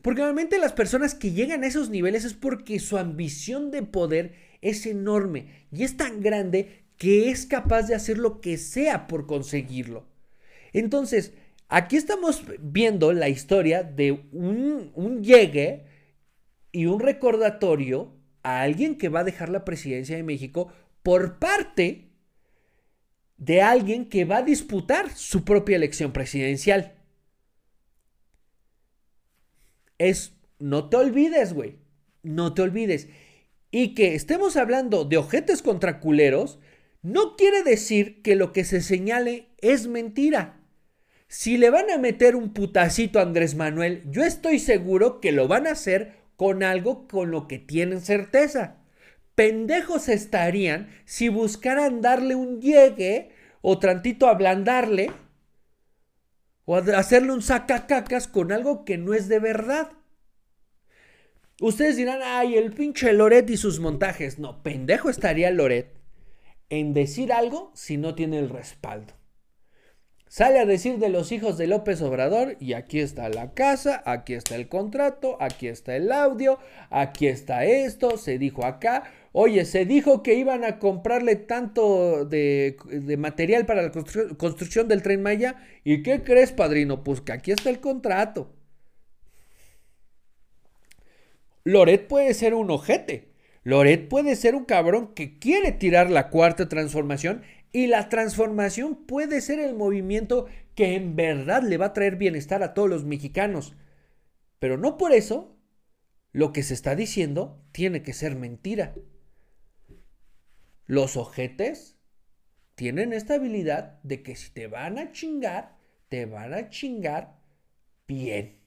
[0.03, 4.35] Porque normalmente las personas que llegan a esos niveles es porque su ambición de poder
[4.61, 9.27] es enorme y es tan grande que es capaz de hacer lo que sea por
[9.27, 10.07] conseguirlo.
[10.73, 11.33] Entonces,
[11.69, 15.87] aquí estamos viendo la historia de un, un llegue
[16.73, 22.06] y un recordatorio a alguien que va a dejar la presidencia de México por parte
[23.39, 26.95] de alguien que va a disputar su propia elección presidencial.
[29.99, 31.77] Es, no te olvides, güey,
[32.23, 33.09] no te olvides.
[33.71, 36.59] Y que estemos hablando de ojetes contra culeros,
[37.03, 40.61] no quiere decir que lo que se señale es mentira.
[41.29, 45.49] Si le van a meter un putacito a Andrés Manuel, yo estoy seguro que lo
[45.49, 48.86] van a hacer con algo con lo que tienen certeza
[49.37, 53.31] pendejos estarían si buscaran darle un llegue
[53.61, 55.13] o tantito ablandarle
[56.65, 59.93] o hacerle un sacacacas con algo que no es de verdad.
[61.61, 64.39] Ustedes dirán, ay, el pinche Loret y sus montajes.
[64.39, 65.95] No, pendejo estaría Loret
[66.69, 69.15] en decir algo si no tiene el respaldo.
[70.29, 74.35] Sale a decir de los hijos de López Obrador y aquí está la casa, aquí
[74.35, 76.59] está el contrato, aquí está el audio,
[76.91, 79.05] aquí está esto, se dijo acá.
[79.39, 82.79] Oye, se dijo que iban a comprarle tanto de,
[83.19, 85.57] material para la construcción del tren Maya.
[85.85, 87.05] ¿Y qué crees, padrino?
[87.05, 88.51] Pues que aquí está el contrato.
[91.65, 93.29] Loret puede ser un ojete.
[93.63, 99.43] Loret puede ser un cabrón que quiere tirar la cuarta transformación y la transformación puede
[99.43, 103.75] ser el movimiento que en verdad le va a traer bienestar a todos los mexicanos.
[104.61, 105.59] Pero no por eso
[106.33, 108.95] lo que se está diciendo tiene que ser mentira.
[110.87, 111.99] Los ojetes
[112.77, 115.77] tienen esta habilidad de que si te van a chingar,
[116.09, 117.41] te van a chingar
[118.07, 118.61] bien.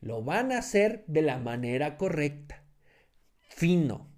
[0.00, 2.62] Lo van a hacer de la manera correcta,
[3.40, 4.10] fino,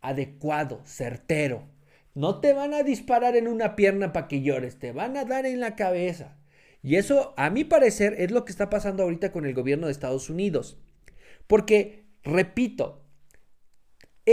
[0.00, 1.68] adecuado, certero.
[2.14, 5.46] No te van a disparar en una pierna para que llores, te van a dar
[5.46, 6.36] en la cabeza.
[6.82, 9.92] Y eso, a mi parecer, es lo que está pasando ahorita con el gobierno de
[9.92, 10.78] Estados Unidos.
[11.46, 13.07] Porque, repito,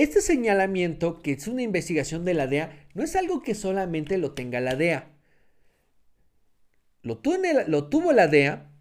[0.03, 4.33] este señalamiento, que es una investigación de la DEA, no es algo que solamente lo
[4.33, 5.11] tenga la DEA.
[7.01, 8.71] Lo tuvo, la DEA,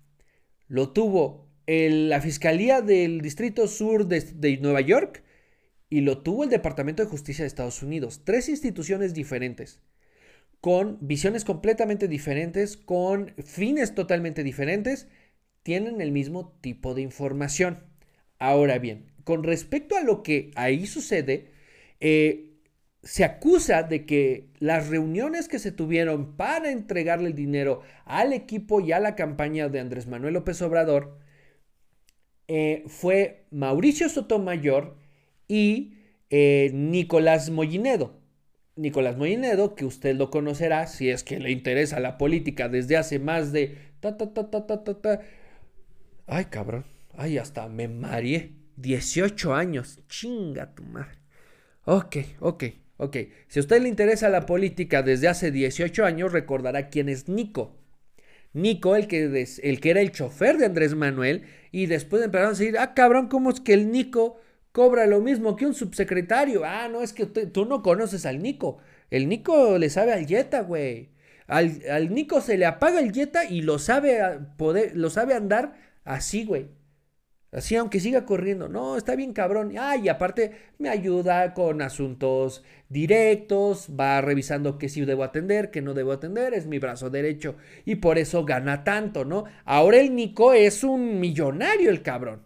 [0.66, 5.22] lo tuvo la Fiscalía del Distrito Sur de Nueva York
[5.90, 8.22] y lo tuvo el Departamento de Justicia de Estados Unidos.
[8.24, 9.80] Tres instituciones diferentes,
[10.60, 15.06] con visiones completamente diferentes, con fines totalmente diferentes,
[15.62, 17.84] tienen el mismo tipo de información.
[18.38, 21.50] Ahora bien, con respecto a lo que ahí sucede,
[22.00, 22.50] eh,
[23.02, 28.80] se acusa de que las reuniones que se tuvieron para entregarle el dinero al equipo
[28.80, 31.18] y a la campaña de Andrés Manuel López Obrador
[32.48, 34.96] eh, fue Mauricio Sotomayor,
[35.48, 35.94] y
[36.30, 38.20] eh, Nicolás Mollinedo.
[38.76, 43.18] Nicolás Mollinedo, que usted lo conocerá si es que le interesa la política desde hace
[43.18, 43.78] más de...
[44.00, 45.20] Ta, ta, ta,
[46.26, 46.84] Ay, cabrón.
[47.16, 48.52] Ay, hasta me mareé.
[48.76, 50.00] 18 años.
[50.08, 51.18] Chinga tu madre.
[51.84, 52.64] Ok, ok,
[52.96, 53.16] ok.
[53.48, 57.76] Si a usted le interesa la política desde hace 18 años, recordará quién es Nico.
[58.52, 62.58] Nico, el que, el que era el chofer de Andrés Manuel, y después empezaron a
[62.58, 64.38] decir, ah, cabrón, ¿cómo es que el Nico
[64.74, 66.64] cobra lo mismo que un subsecretario.
[66.64, 68.78] Ah, no, es que tú no conoces al Nico.
[69.08, 71.10] El Nico le sabe al Jetta, güey.
[71.46, 74.18] Al, Nico se le apaga el Jetta y lo sabe,
[74.56, 76.70] poder, lo sabe andar así, güey.
[77.54, 78.68] Así, aunque siga corriendo.
[78.68, 79.72] No, está bien cabrón.
[79.78, 83.88] Ah, y aparte me ayuda con asuntos directos.
[83.98, 86.52] Va revisando qué sí debo atender, qué no debo atender.
[86.52, 87.56] Es mi brazo derecho.
[87.84, 89.44] Y por eso gana tanto, ¿no?
[89.64, 92.42] Ahora el Nico es un millonario, el cabrón.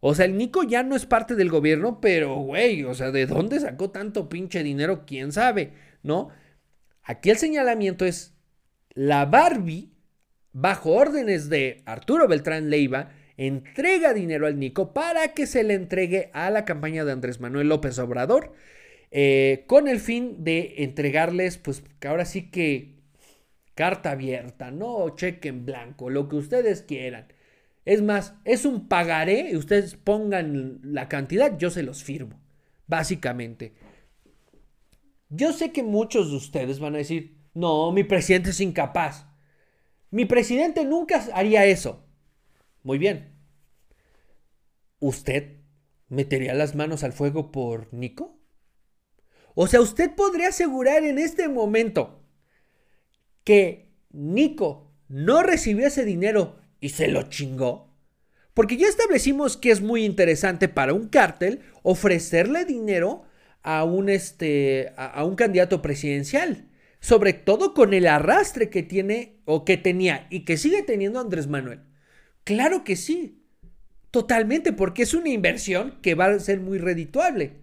[0.00, 3.24] O sea, el Nico ya no es parte del gobierno, pero, güey, o sea, ¿de
[3.26, 5.04] dónde sacó tanto pinche dinero?
[5.06, 5.72] ¿Quién sabe?
[6.02, 6.28] ¿No?
[7.04, 8.34] Aquí el señalamiento es
[8.94, 9.92] la Barbie,
[10.52, 13.10] bajo órdenes de Arturo Beltrán Leiva,
[13.46, 17.68] entrega dinero al Nico para que se le entregue a la campaña de Andrés Manuel
[17.68, 18.52] López Obrador,
[19.10, 22.96] eh, con el fin de entregarles, pues, que ahora sí que
[23.74, 25.08] carta abierta, ¿no?
[25.16, 27.26] Cheque en blanco, lo que ustedes quieran.
[27.84, 32.40] Es más, es un pagaré ustedes pongan la cantidad, yo se los firmo.
[32.86, 33.74] Básicamente.
[35.30, 39.26] Yo sé que muchos de ustedes van a decir, no, mi presidente es incapaz.
[40.10, 42.04] Mi presidente nunca haría eso.
[42.82, 43.31] Muy bien.
[45.02, 45.56] ¿Usted
[46.08, 48.38] metería las manos al fuego por Nico?
[49.56, 52.24] O sea, usted podría asegurar en este momento
[53.42, 57.92] que Nico no recibió ese dinero y se lo chingó.
[58.54, 63.24] Porque ya establecimos que es muy interesante para un cártel ofrecerle dinero
[63.62, 66.70] a un, este, a, un candidato presidencial.
[67.00, 71.48] Sobre todo con el arrastre que tiene o que tenía y que sigue teniendo Andrés
[71.48, 71.80] Manuel.
[72.44, 73.41] Claro que sí.
[74.12, 77.62] Totalmente, porque es una inversión que va a ser muy redituable.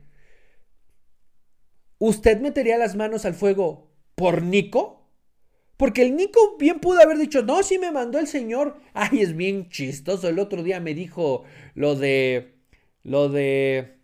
[1.99, 5.07] ¿Usted metería las manos al fuego por Nico?
[5.77, 8.81] Porque el Nico bien pudo haber dicho, no, sí me mandó el señor.
[8.93, 10.27] Ay, es bien chistoso.
[10.27, 11.43] El otro día me dijo
[11.75, 12.55] lo de...
[13.03, 13.99] Lo de...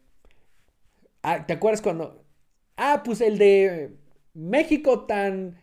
[1.24, 2.24] Ah, ¿te acuerdas cuando...
[2.78, 3.98] Ah, pues el de
[4.36, 5.58] México tan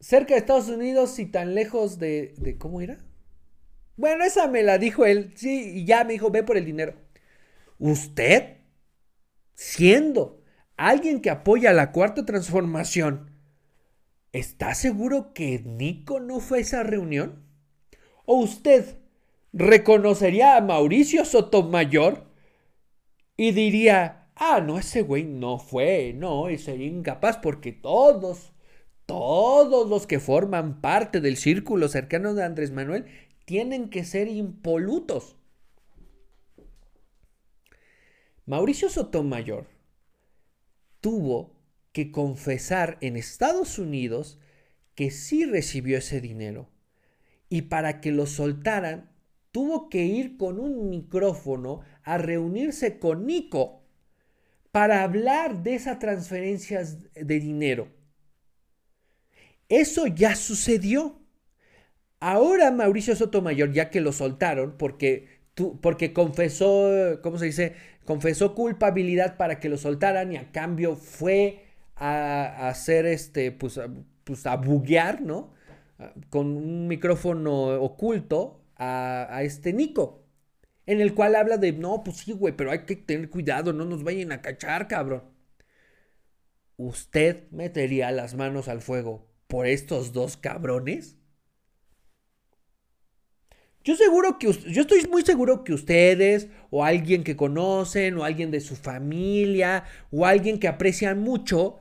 [0.00, 2.34] cerca de Estados Unidos y tan lejos de...
[2.36, 3.07] de ¿Cómo era?
[3.98, 5.34] Bueno, esa me la dijo él.
[5.36, 6.94] Sí, y ya me dijo, ve por el dinero.
[7.78, 8.56] Usted,
[9.54, 10.42] siendo
[10.78, 13.38] alguien que apoya la cuarta transformación,
[14.32, 17.42] ¿Está seguro que Nico no fue a esa reunión?
[18.26, 18.98] ¿O usted
[19.52, 22.26] reconocería a Mauricio Sotomayor
[23.36, 28.52] y diría, ah, no, ese güey no fue, no, sería incapaz porque todos,
[29.06, 33.06] todos los que forman parte del círculo cercano de Andrés Manuel
[33.48, 35.38] tienen que ser impolutos.
[38.44, 39.66] Mauricio Sotomayor
[41.00, 41.56] tuvo
[41.92, 44.38] que confesar en Estados Unidos
[44.94, 46.68] que sí recibió ese dinero.
[47.48, 49.10] Y para que lo soltaran,
[49.50, 53.82] tuvo que ir con un micrófono a reunirse con Nico
[54.72, 57.88] para hablar de esas transferencias de dinero.
[59.70, 61.17] Eso ya sucedió.
[62.20, 65.28] Ahora Mauricio Sotomayor, ya que lo soltaron, porque,
[65.80, 67.74] porque confesó, ¿cómo se dice?
[68.04, 71.64] Confesó culpabilidad para que lo soltaran y a cambio fue
[71.94, 73.80] a, hacer este, pues,
[74.24, 75.52] pues a buguear, ¿no?
[76.30, 80.24] Con un micrófono oculto a, a este Nico.
[80.86, 83.84] En el cual habla de, no, pues sí, güey, pero hay que tener cuidado, no
[83.84, 85.24] nos vayan a cachar, cabrón.
[86.78, 91.17] ¿Usted metería las manos al fuego por estos dos cabrones?
[93.84, 98.50] Yo seguro que yo estoy muy seguro que ustedes o alguien que conocen o alguien
[98.50, 101.80] de su familia o alguien que aprecian mucho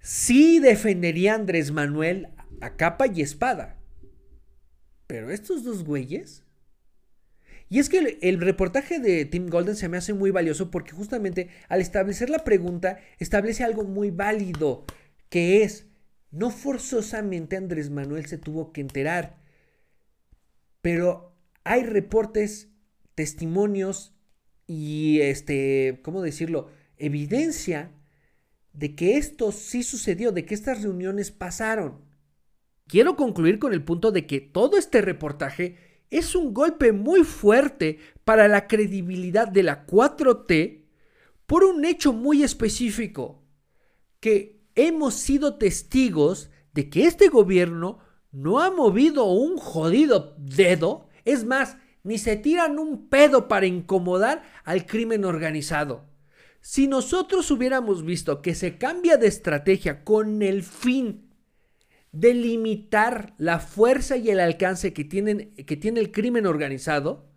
[0.00, 2.28] sí defendería a Andrés Manuel
[2.60, 3.78] a capa y espada.
[5.06, 6.44] Pero estos dos güeyes
[7.70, 10.92] y es que el, el, reportaje de Tim Golden se me hace muy valioso porque
[10.92, 14.84] justamente al establecer la pregunta establece algo muy válido,
[15.28, 15.86] que es,
[16.30, 19.37] no forzosamente Andrés Manuel se tuvo que enterar,
[20.90, 22.70] pero hay reportes,
[23.14, 24.14] testimonios
[24.66, 26.70] y este, ¿cómo decirlo?
[26.96, 27.92] Evidencia
[28.72, 32.06] de que esto sí sucedió, de que estas reuniones pasaron.
[32.86, 35.76] Quiero concluir con el punto de que todo este reportaje
[36.08, 40.86] es un golpe muy fuerte para la credibilidad de la 4T
[41.44, 43.44] por un hecho muy específico,
[44.20, 51.44] que hemos sido testigos de que este gobierno no ha movido un jodido dedo, es
[51.44, 56.06] más, ni se tiran un pedo para incomodar al crimen organizado.
[56.60, 61.28] Si nosotros hubiéramos visto que se cambia de estrategia con el fin
[62.12, 67.30] de limitar la fuerza y el alcance que, tienen, que tiene el crimen organizado,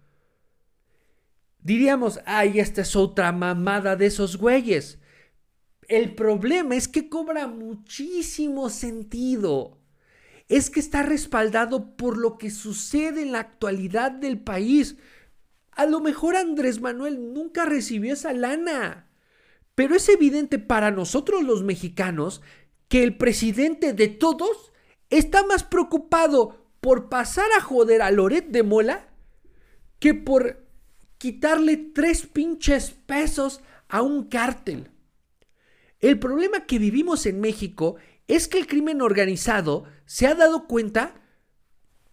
[1.59, 4.99] diríamos, ay, esta es otra mamada de esos güeyes.
[5.87, 9.80] El problema es que cobra muchísimo sentido.
[10.51, 14.97] Es que está respaldado por lo que sucede en la actualidad del país.
[15.71, 19.07] A lo mejor Andrés Manuel nunca recibió esa lana.
[19.75, 22.41] Pero es evidente para nosotros los mexicanos
[22.89, 24.73] que el presidente de todos
[25.09, 29.07] está más preocupado por pasar a joder a Loret de Mola
[29.99, 30.65] que por
[31.17, 34.91] quitarle tres pinches pesos a un cártel.
[36.01, 37.95] El problema que vivimos en México
[38.35, 41.21] es que el crimen organizado se ha dado cuenta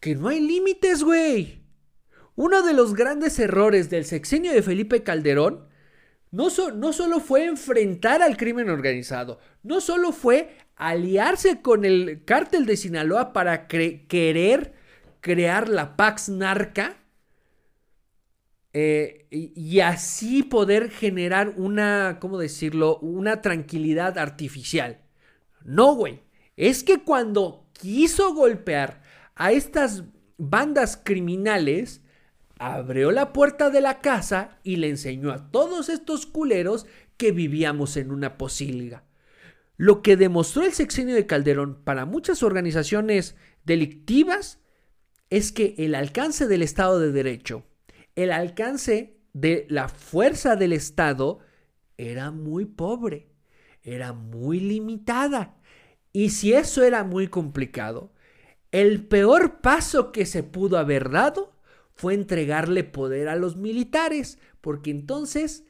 [0.01, 1.62] que no hay límites, güey.
[2.35, 5.69] Uno de los grandes errores del sexenio de Felipe Calderón
[6.31, 12.66] no, no, solo fue enfrentar al crimen organizado, no solo fue aliarse con el cártel
[12.66, 14.75] de Sinaloa para querer
[15.21, 16.99] crear la Pax Narca
[18.75, 25.01] eh, y, así poder generar una, ¿cómo decirlo?, una tranquilidad artificial.
[25.69, 26.23] No, güey.
[26.57, 29.03] Es que cuando quiso golpear
[29.35, 30.05] a estas
[30.39, 32.01] bandas criminales,
[32.59, 36.87] abrió la puerta de la casa y le enseñó a todos estos culeros
[37.19, 39.05] que vivíamos en una posilga.
[39.77, 44.61] Lo que demostró el sexenio de Calderón para muchas organizaciones delictivas
[45.29, 47.64] es que el alcance del Estado de Derecho,
[48.16, 51.41] el alcance de la fuerza del Estado
[51.99, 53.29] era muy pobre,
[53.83, 55.58] era muy limitada.
[56.19, 58.11] Y si eso era muy complicado,
[58.73, 61.57] el peor paso que se pudo haber dado
[61.95, 65.62] fue entregarle poder a los militares, porque entonces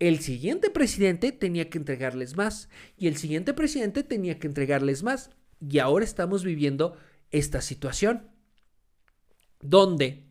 [0.00, 5.30] el siguiente presidente tenía que entregarles más y el siguiente presidente tenía que entregarles más.
[5.60, 6.96] Y ahora estamos viviendo
[7.30, 8.28] esta situación
[9.60, 10.26] donde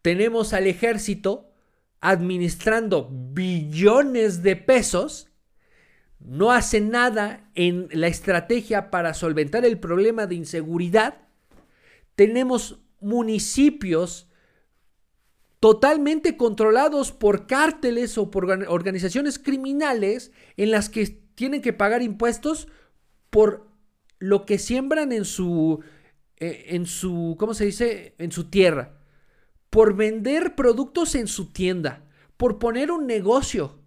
[0.00, 1.50] tenemos al ejército
[2.00, 5.25] administrando billones de pesos,
[6.18, 11.18] no hace nada en la estrategia para solventar el problema de inseguridad,
[12.14, 14.28] tenemos municipios
[15.60, 22.68] totalmente controlados por cárteles o por organizaciones criminales en las que tienen que pagar impuestos
[23.30, 23.66] por
[24.18, 25.82] lo que siembran en su,
[26.38, 28.14] eh, en su, ¿cómo se dice?
[28.18, 28.98] En su tierra.
[29.70, 32.04] Por vender productos en su tienda.
[32.36, 33.78] Por poner un negocio.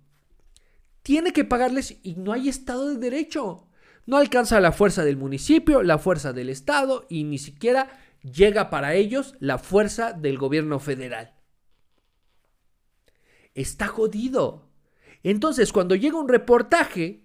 [1.02, 3.68] Tiene que pagarles y no hay Estado de Derecho.
[4.06, 7.90] No alcanza la fuerza del municipio, la fuerza del Estado y ni siquiera
[8.24, 11.36] llega para ellos la fuerza del gobierno federal.
[13.54, 14.70] Está jodido.
[15.24, 17.24] Entonces, cuando llega un reportaje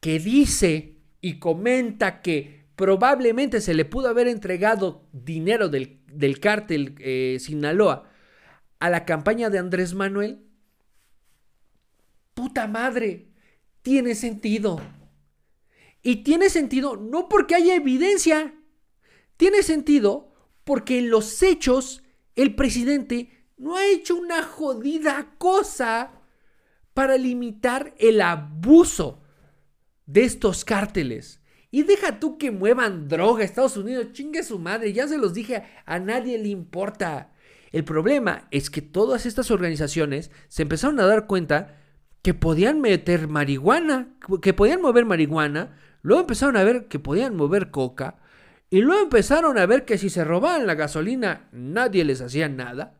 [0.00, 6.00] que dice y comenta que probablemente se le pudo haber entregado dinero del,
[6.40, 8.08] cártel eh, Sinaloa
[8.78, 10.49] a la campaña de Andrés Manuel,
[12.40, 13.28] puta madre,
[13.82, 14.80] tiene sentido.
[16.02, 18.54] Y tiene sentido no porque haya evidencia,
[19.36, 20.32] tiene sentido
[20.64, 22.02] porque en los hechos
[22.36, 26.12] el presidente no ha hecho una jodida cosa
[26.94, 29.22] para limitar el abuso
[30.06, 31.42] de estos cárteles.
[31.70, 35.62] Y deja tú que muevan droga Estados Unidos, chingue su madre, ya se los dije,
[35.84, 37.34] a nadie le importa.
[37.70, 41.76] El problema es que todas estas organizaciones se empezaron a dar cuenta
[42.22, 47.70] que podían meter marihuana, que podían mover marihuana, luego empezaron a ver que podían mover
[47.70, 48.18] coca,
[48.68, 52.98] y luego empezaron a ver que si se robaban la gasolina nadie les hacía nada,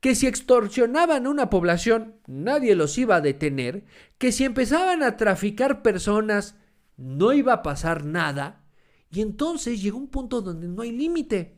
[0.00, 3.84] que si extorsionaban a una población nadie los iba a detener,
[4.18, 6.56] que si empezaban a traficar personas
[6.96, 8.64] no iba a pasar nada,
[9.10, 11.56] y entonces llegó un punto donde no hay límite.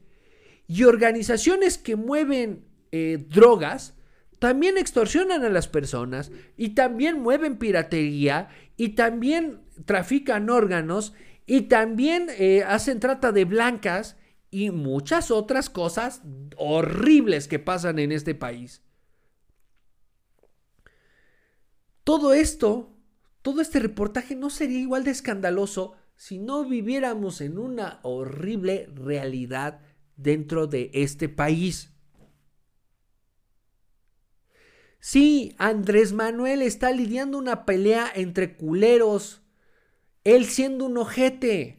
[0.67, 3.97] Y organizaciones que mueven eh, drogas
[4.39, 11.15] también extorsionan a las personas y también mueven piratería y también trafican órganos
[11.47, 14.17] y también eh, hacen trata de blancas
[14.51, 16.23] y muchas otras cosas
[16.57, 18.83] horribles que pasan en este país.
[22.05, 22.97] Todo esto,
[23.43, 29.81] todo este reportaje no sería igual de escandaloso si no viviéramos en una horrible realidad
[30.17, 31.96] dentro de este país.
[35.09, 39.41] Sí, Andrés Manuel está lidiando una pelea entre culeros,
[40.25, 41.79] él siendo un ojete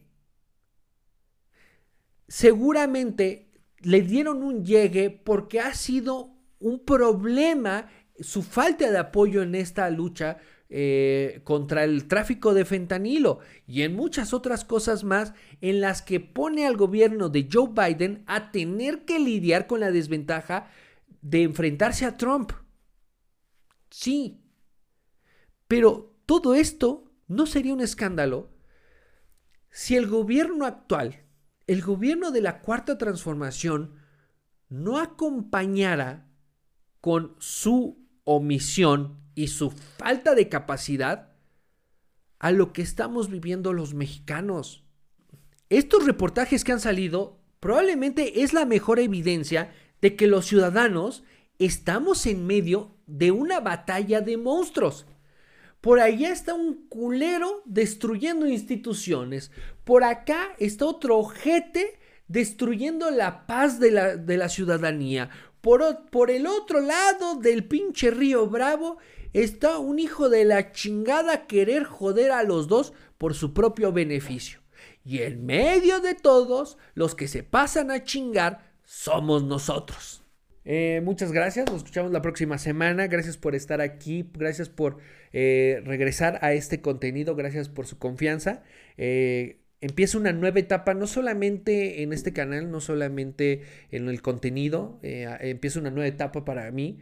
[2.29, 3.49] seguramente
[3.81, 9.89] le dieron un llegue porque ha sido un problema su falta de apoyo en esta
[9.89, 10.37] lucha
[10.69, 16.21] eh, contra el tráfico de fentanilo y en muchas otras cosas más en las que
[16.21, 20.69] pone al gobierno de Joe Biden a tener que lidiar con la desventaja
[21.21, 22.53] de enfrentarse a Trump.
[23.89, 24.41] Sí,
[25.67, 28.49] pero todo esto no sería un escándalo
[29.69, 31.27] si el gobierno actual
[31.67, 33.95] el gobierno de la cuarta transformación
[34.69, 36.29] no acompañara
[37.01, 41.33] con su omisión y su falta de capacidad
[42.39, 44.85] a lo que estamos viviendo los mexicanos.
[45.69, 51.23] Estos reportajes que han salido probablemente es la mejor evidencia de que los ciudadanos
[51.59, 55.05] estamos en medio de una batalla de monstruos.
[55.81, 59.51] Por allá está un culero destruyendo instituciones.
[59.83, 65.29] Por acá está otro ojete destruyendo la paz de la, de la ciudadanía.
[65.61, 68.97] Por, por, el otro lado del pinche río Bravo
[69.33, 74.59] está un hijo de la chingada querer joder a los dos por su propio beneficio.
[75.03, 80.16] Y en medio de todos, los que se pasan a chingar somos nosotros.
[80.69, 83.07] Eh, muchas gracias, nos escuchamos la próxima semana.
[83.07, 84.97] Gracias por estar aquí, gracias por
[85.31, 88.63] eh, regresar a este contenido, gracias por su confianza.
[88.97, 93.61] Eh, empieza una nueva etapa, no solamente en este canal, no solamente
[93.91, 96.99] en el contenido, empieza una nueva etapa para mí.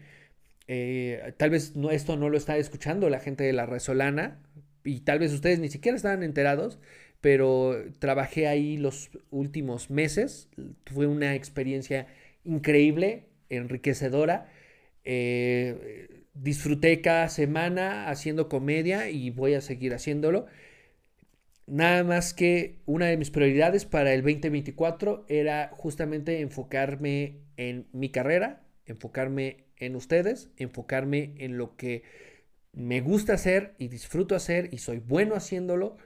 [1.38, 4.39] tal vez no, esto no lo está escuchando la gente de la Resolana
[4.84, 6.80] y tal vez ustedes ni siquiera estaban enterados,
[7.20, 10.49] pero trabajé ahí los últimos meses.
[10.86, 12.07] Fue una experiencia
[12.43, 14.50] increíble enriquecedora.
[15.04, 20.48] Eh, disfruté cada semana haciendo comedia y voy a seguir haciéndolo.
[21.68, 28.10] Nada más que una de mis prioridades para el 2024 era justamente enfocarme en mi
[28.10, 32.04] carrera, enfocarme en ustedes, enfocarme en lo que
[32.74, 35.98] me gusta hacer y disfruto hacer y soy bueno haciéndolo.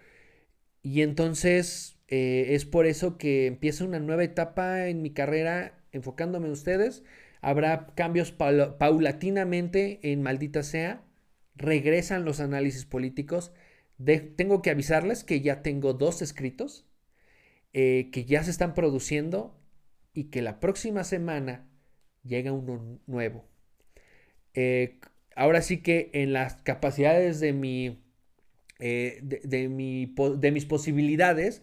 [0.82, 6.48] Y entonces eh, es por eso que empieza una nueva etapa en mi carrera enfocándome
[6.48, 7.04] en ustedes
[7.42, 11.04] Habrá cambios paulatinamente en Maldita Sea.
[11.56, 13.54] Regresan los análisis políticos.
[14.36, 16.86] tengo que avisarles que ya tengo dos escritos,
[17.74, 19.58] eh, que ya se están produciendo
[20.14, 21.70] y que la próxima semana
[22.24, 23.46] llega uno nuevo.
[24.54, 25.00] Eh,
[25.36, 28.04] ahora sí que en las capacidades de mi,
[28.80, 31.62] eh, de, mi, de mis posibilidades,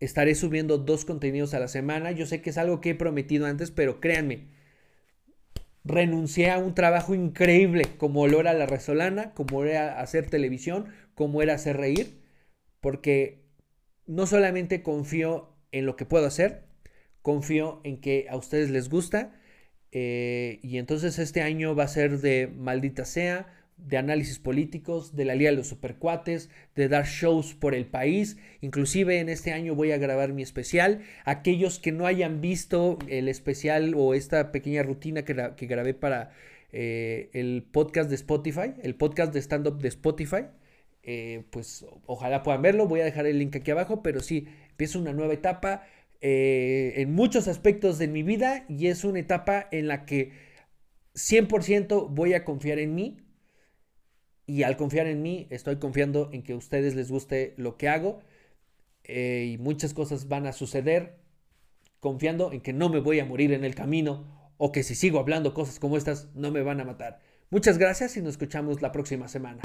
[0.00, 2.12] estaré subiendo dos contenidos a la semana.
[2.12, 4.48] Yo sé que es algo que he prometido antes, pero créanme,
[5.84, 11.42] renuncié a un trabajo increíble como lo era la Resolana, como era hacer televisión, como
[11.42, 12.20] era hacer reír,
[12.80, 13.44] porque
[14.06, 16.64] no solamente confío en lo que puedo hacer,
[17.22, 19.32] confío en que a ustedes les gusta
[19.92, 23.46] eh, y entonces este año va a ser de maldita sea,
[23.86, 28.36] de análisis políticos, de la Liga de los Supercuates, de dar shows por el país.
[28.60, 31.02] Inclusive en este año voy a grabar mi especial.
[31.24, 36.30] Aquellos que no hayan visto el especial o esta pequeña rutina que, grabé para
[36.72, 40.46] eh, el podcast de Spotify, el podcast de stand-up de Spotify,
[41.02, 42.86] eh, pues ojalá puedan verlo.
[42.86, 45.82] Voy a dejar el link aquí abajo, pero sí, empiezo una nueva etapa
[46.20, 50.32] eh, en muchos aspectos de mi vida y es una etapa en la que
[51.14, 53.16] 100% voy a confiar en mí.
[54.50, 57.88] Y al confiar en mí, estoy confiando en que a ustedes les guste lo que
[57.88, 58.20] hago.
[59.08, 61.18] y muchas cosas van a suceder
[62.00, 65.20] confiando en que no me voy a morir en el camino o que si sigo
[65.20, 67.20] hablando cosas como estas no me van a matar.
[67.50, 69.60] Muchas gracias y nos escuchamos la próxima semana.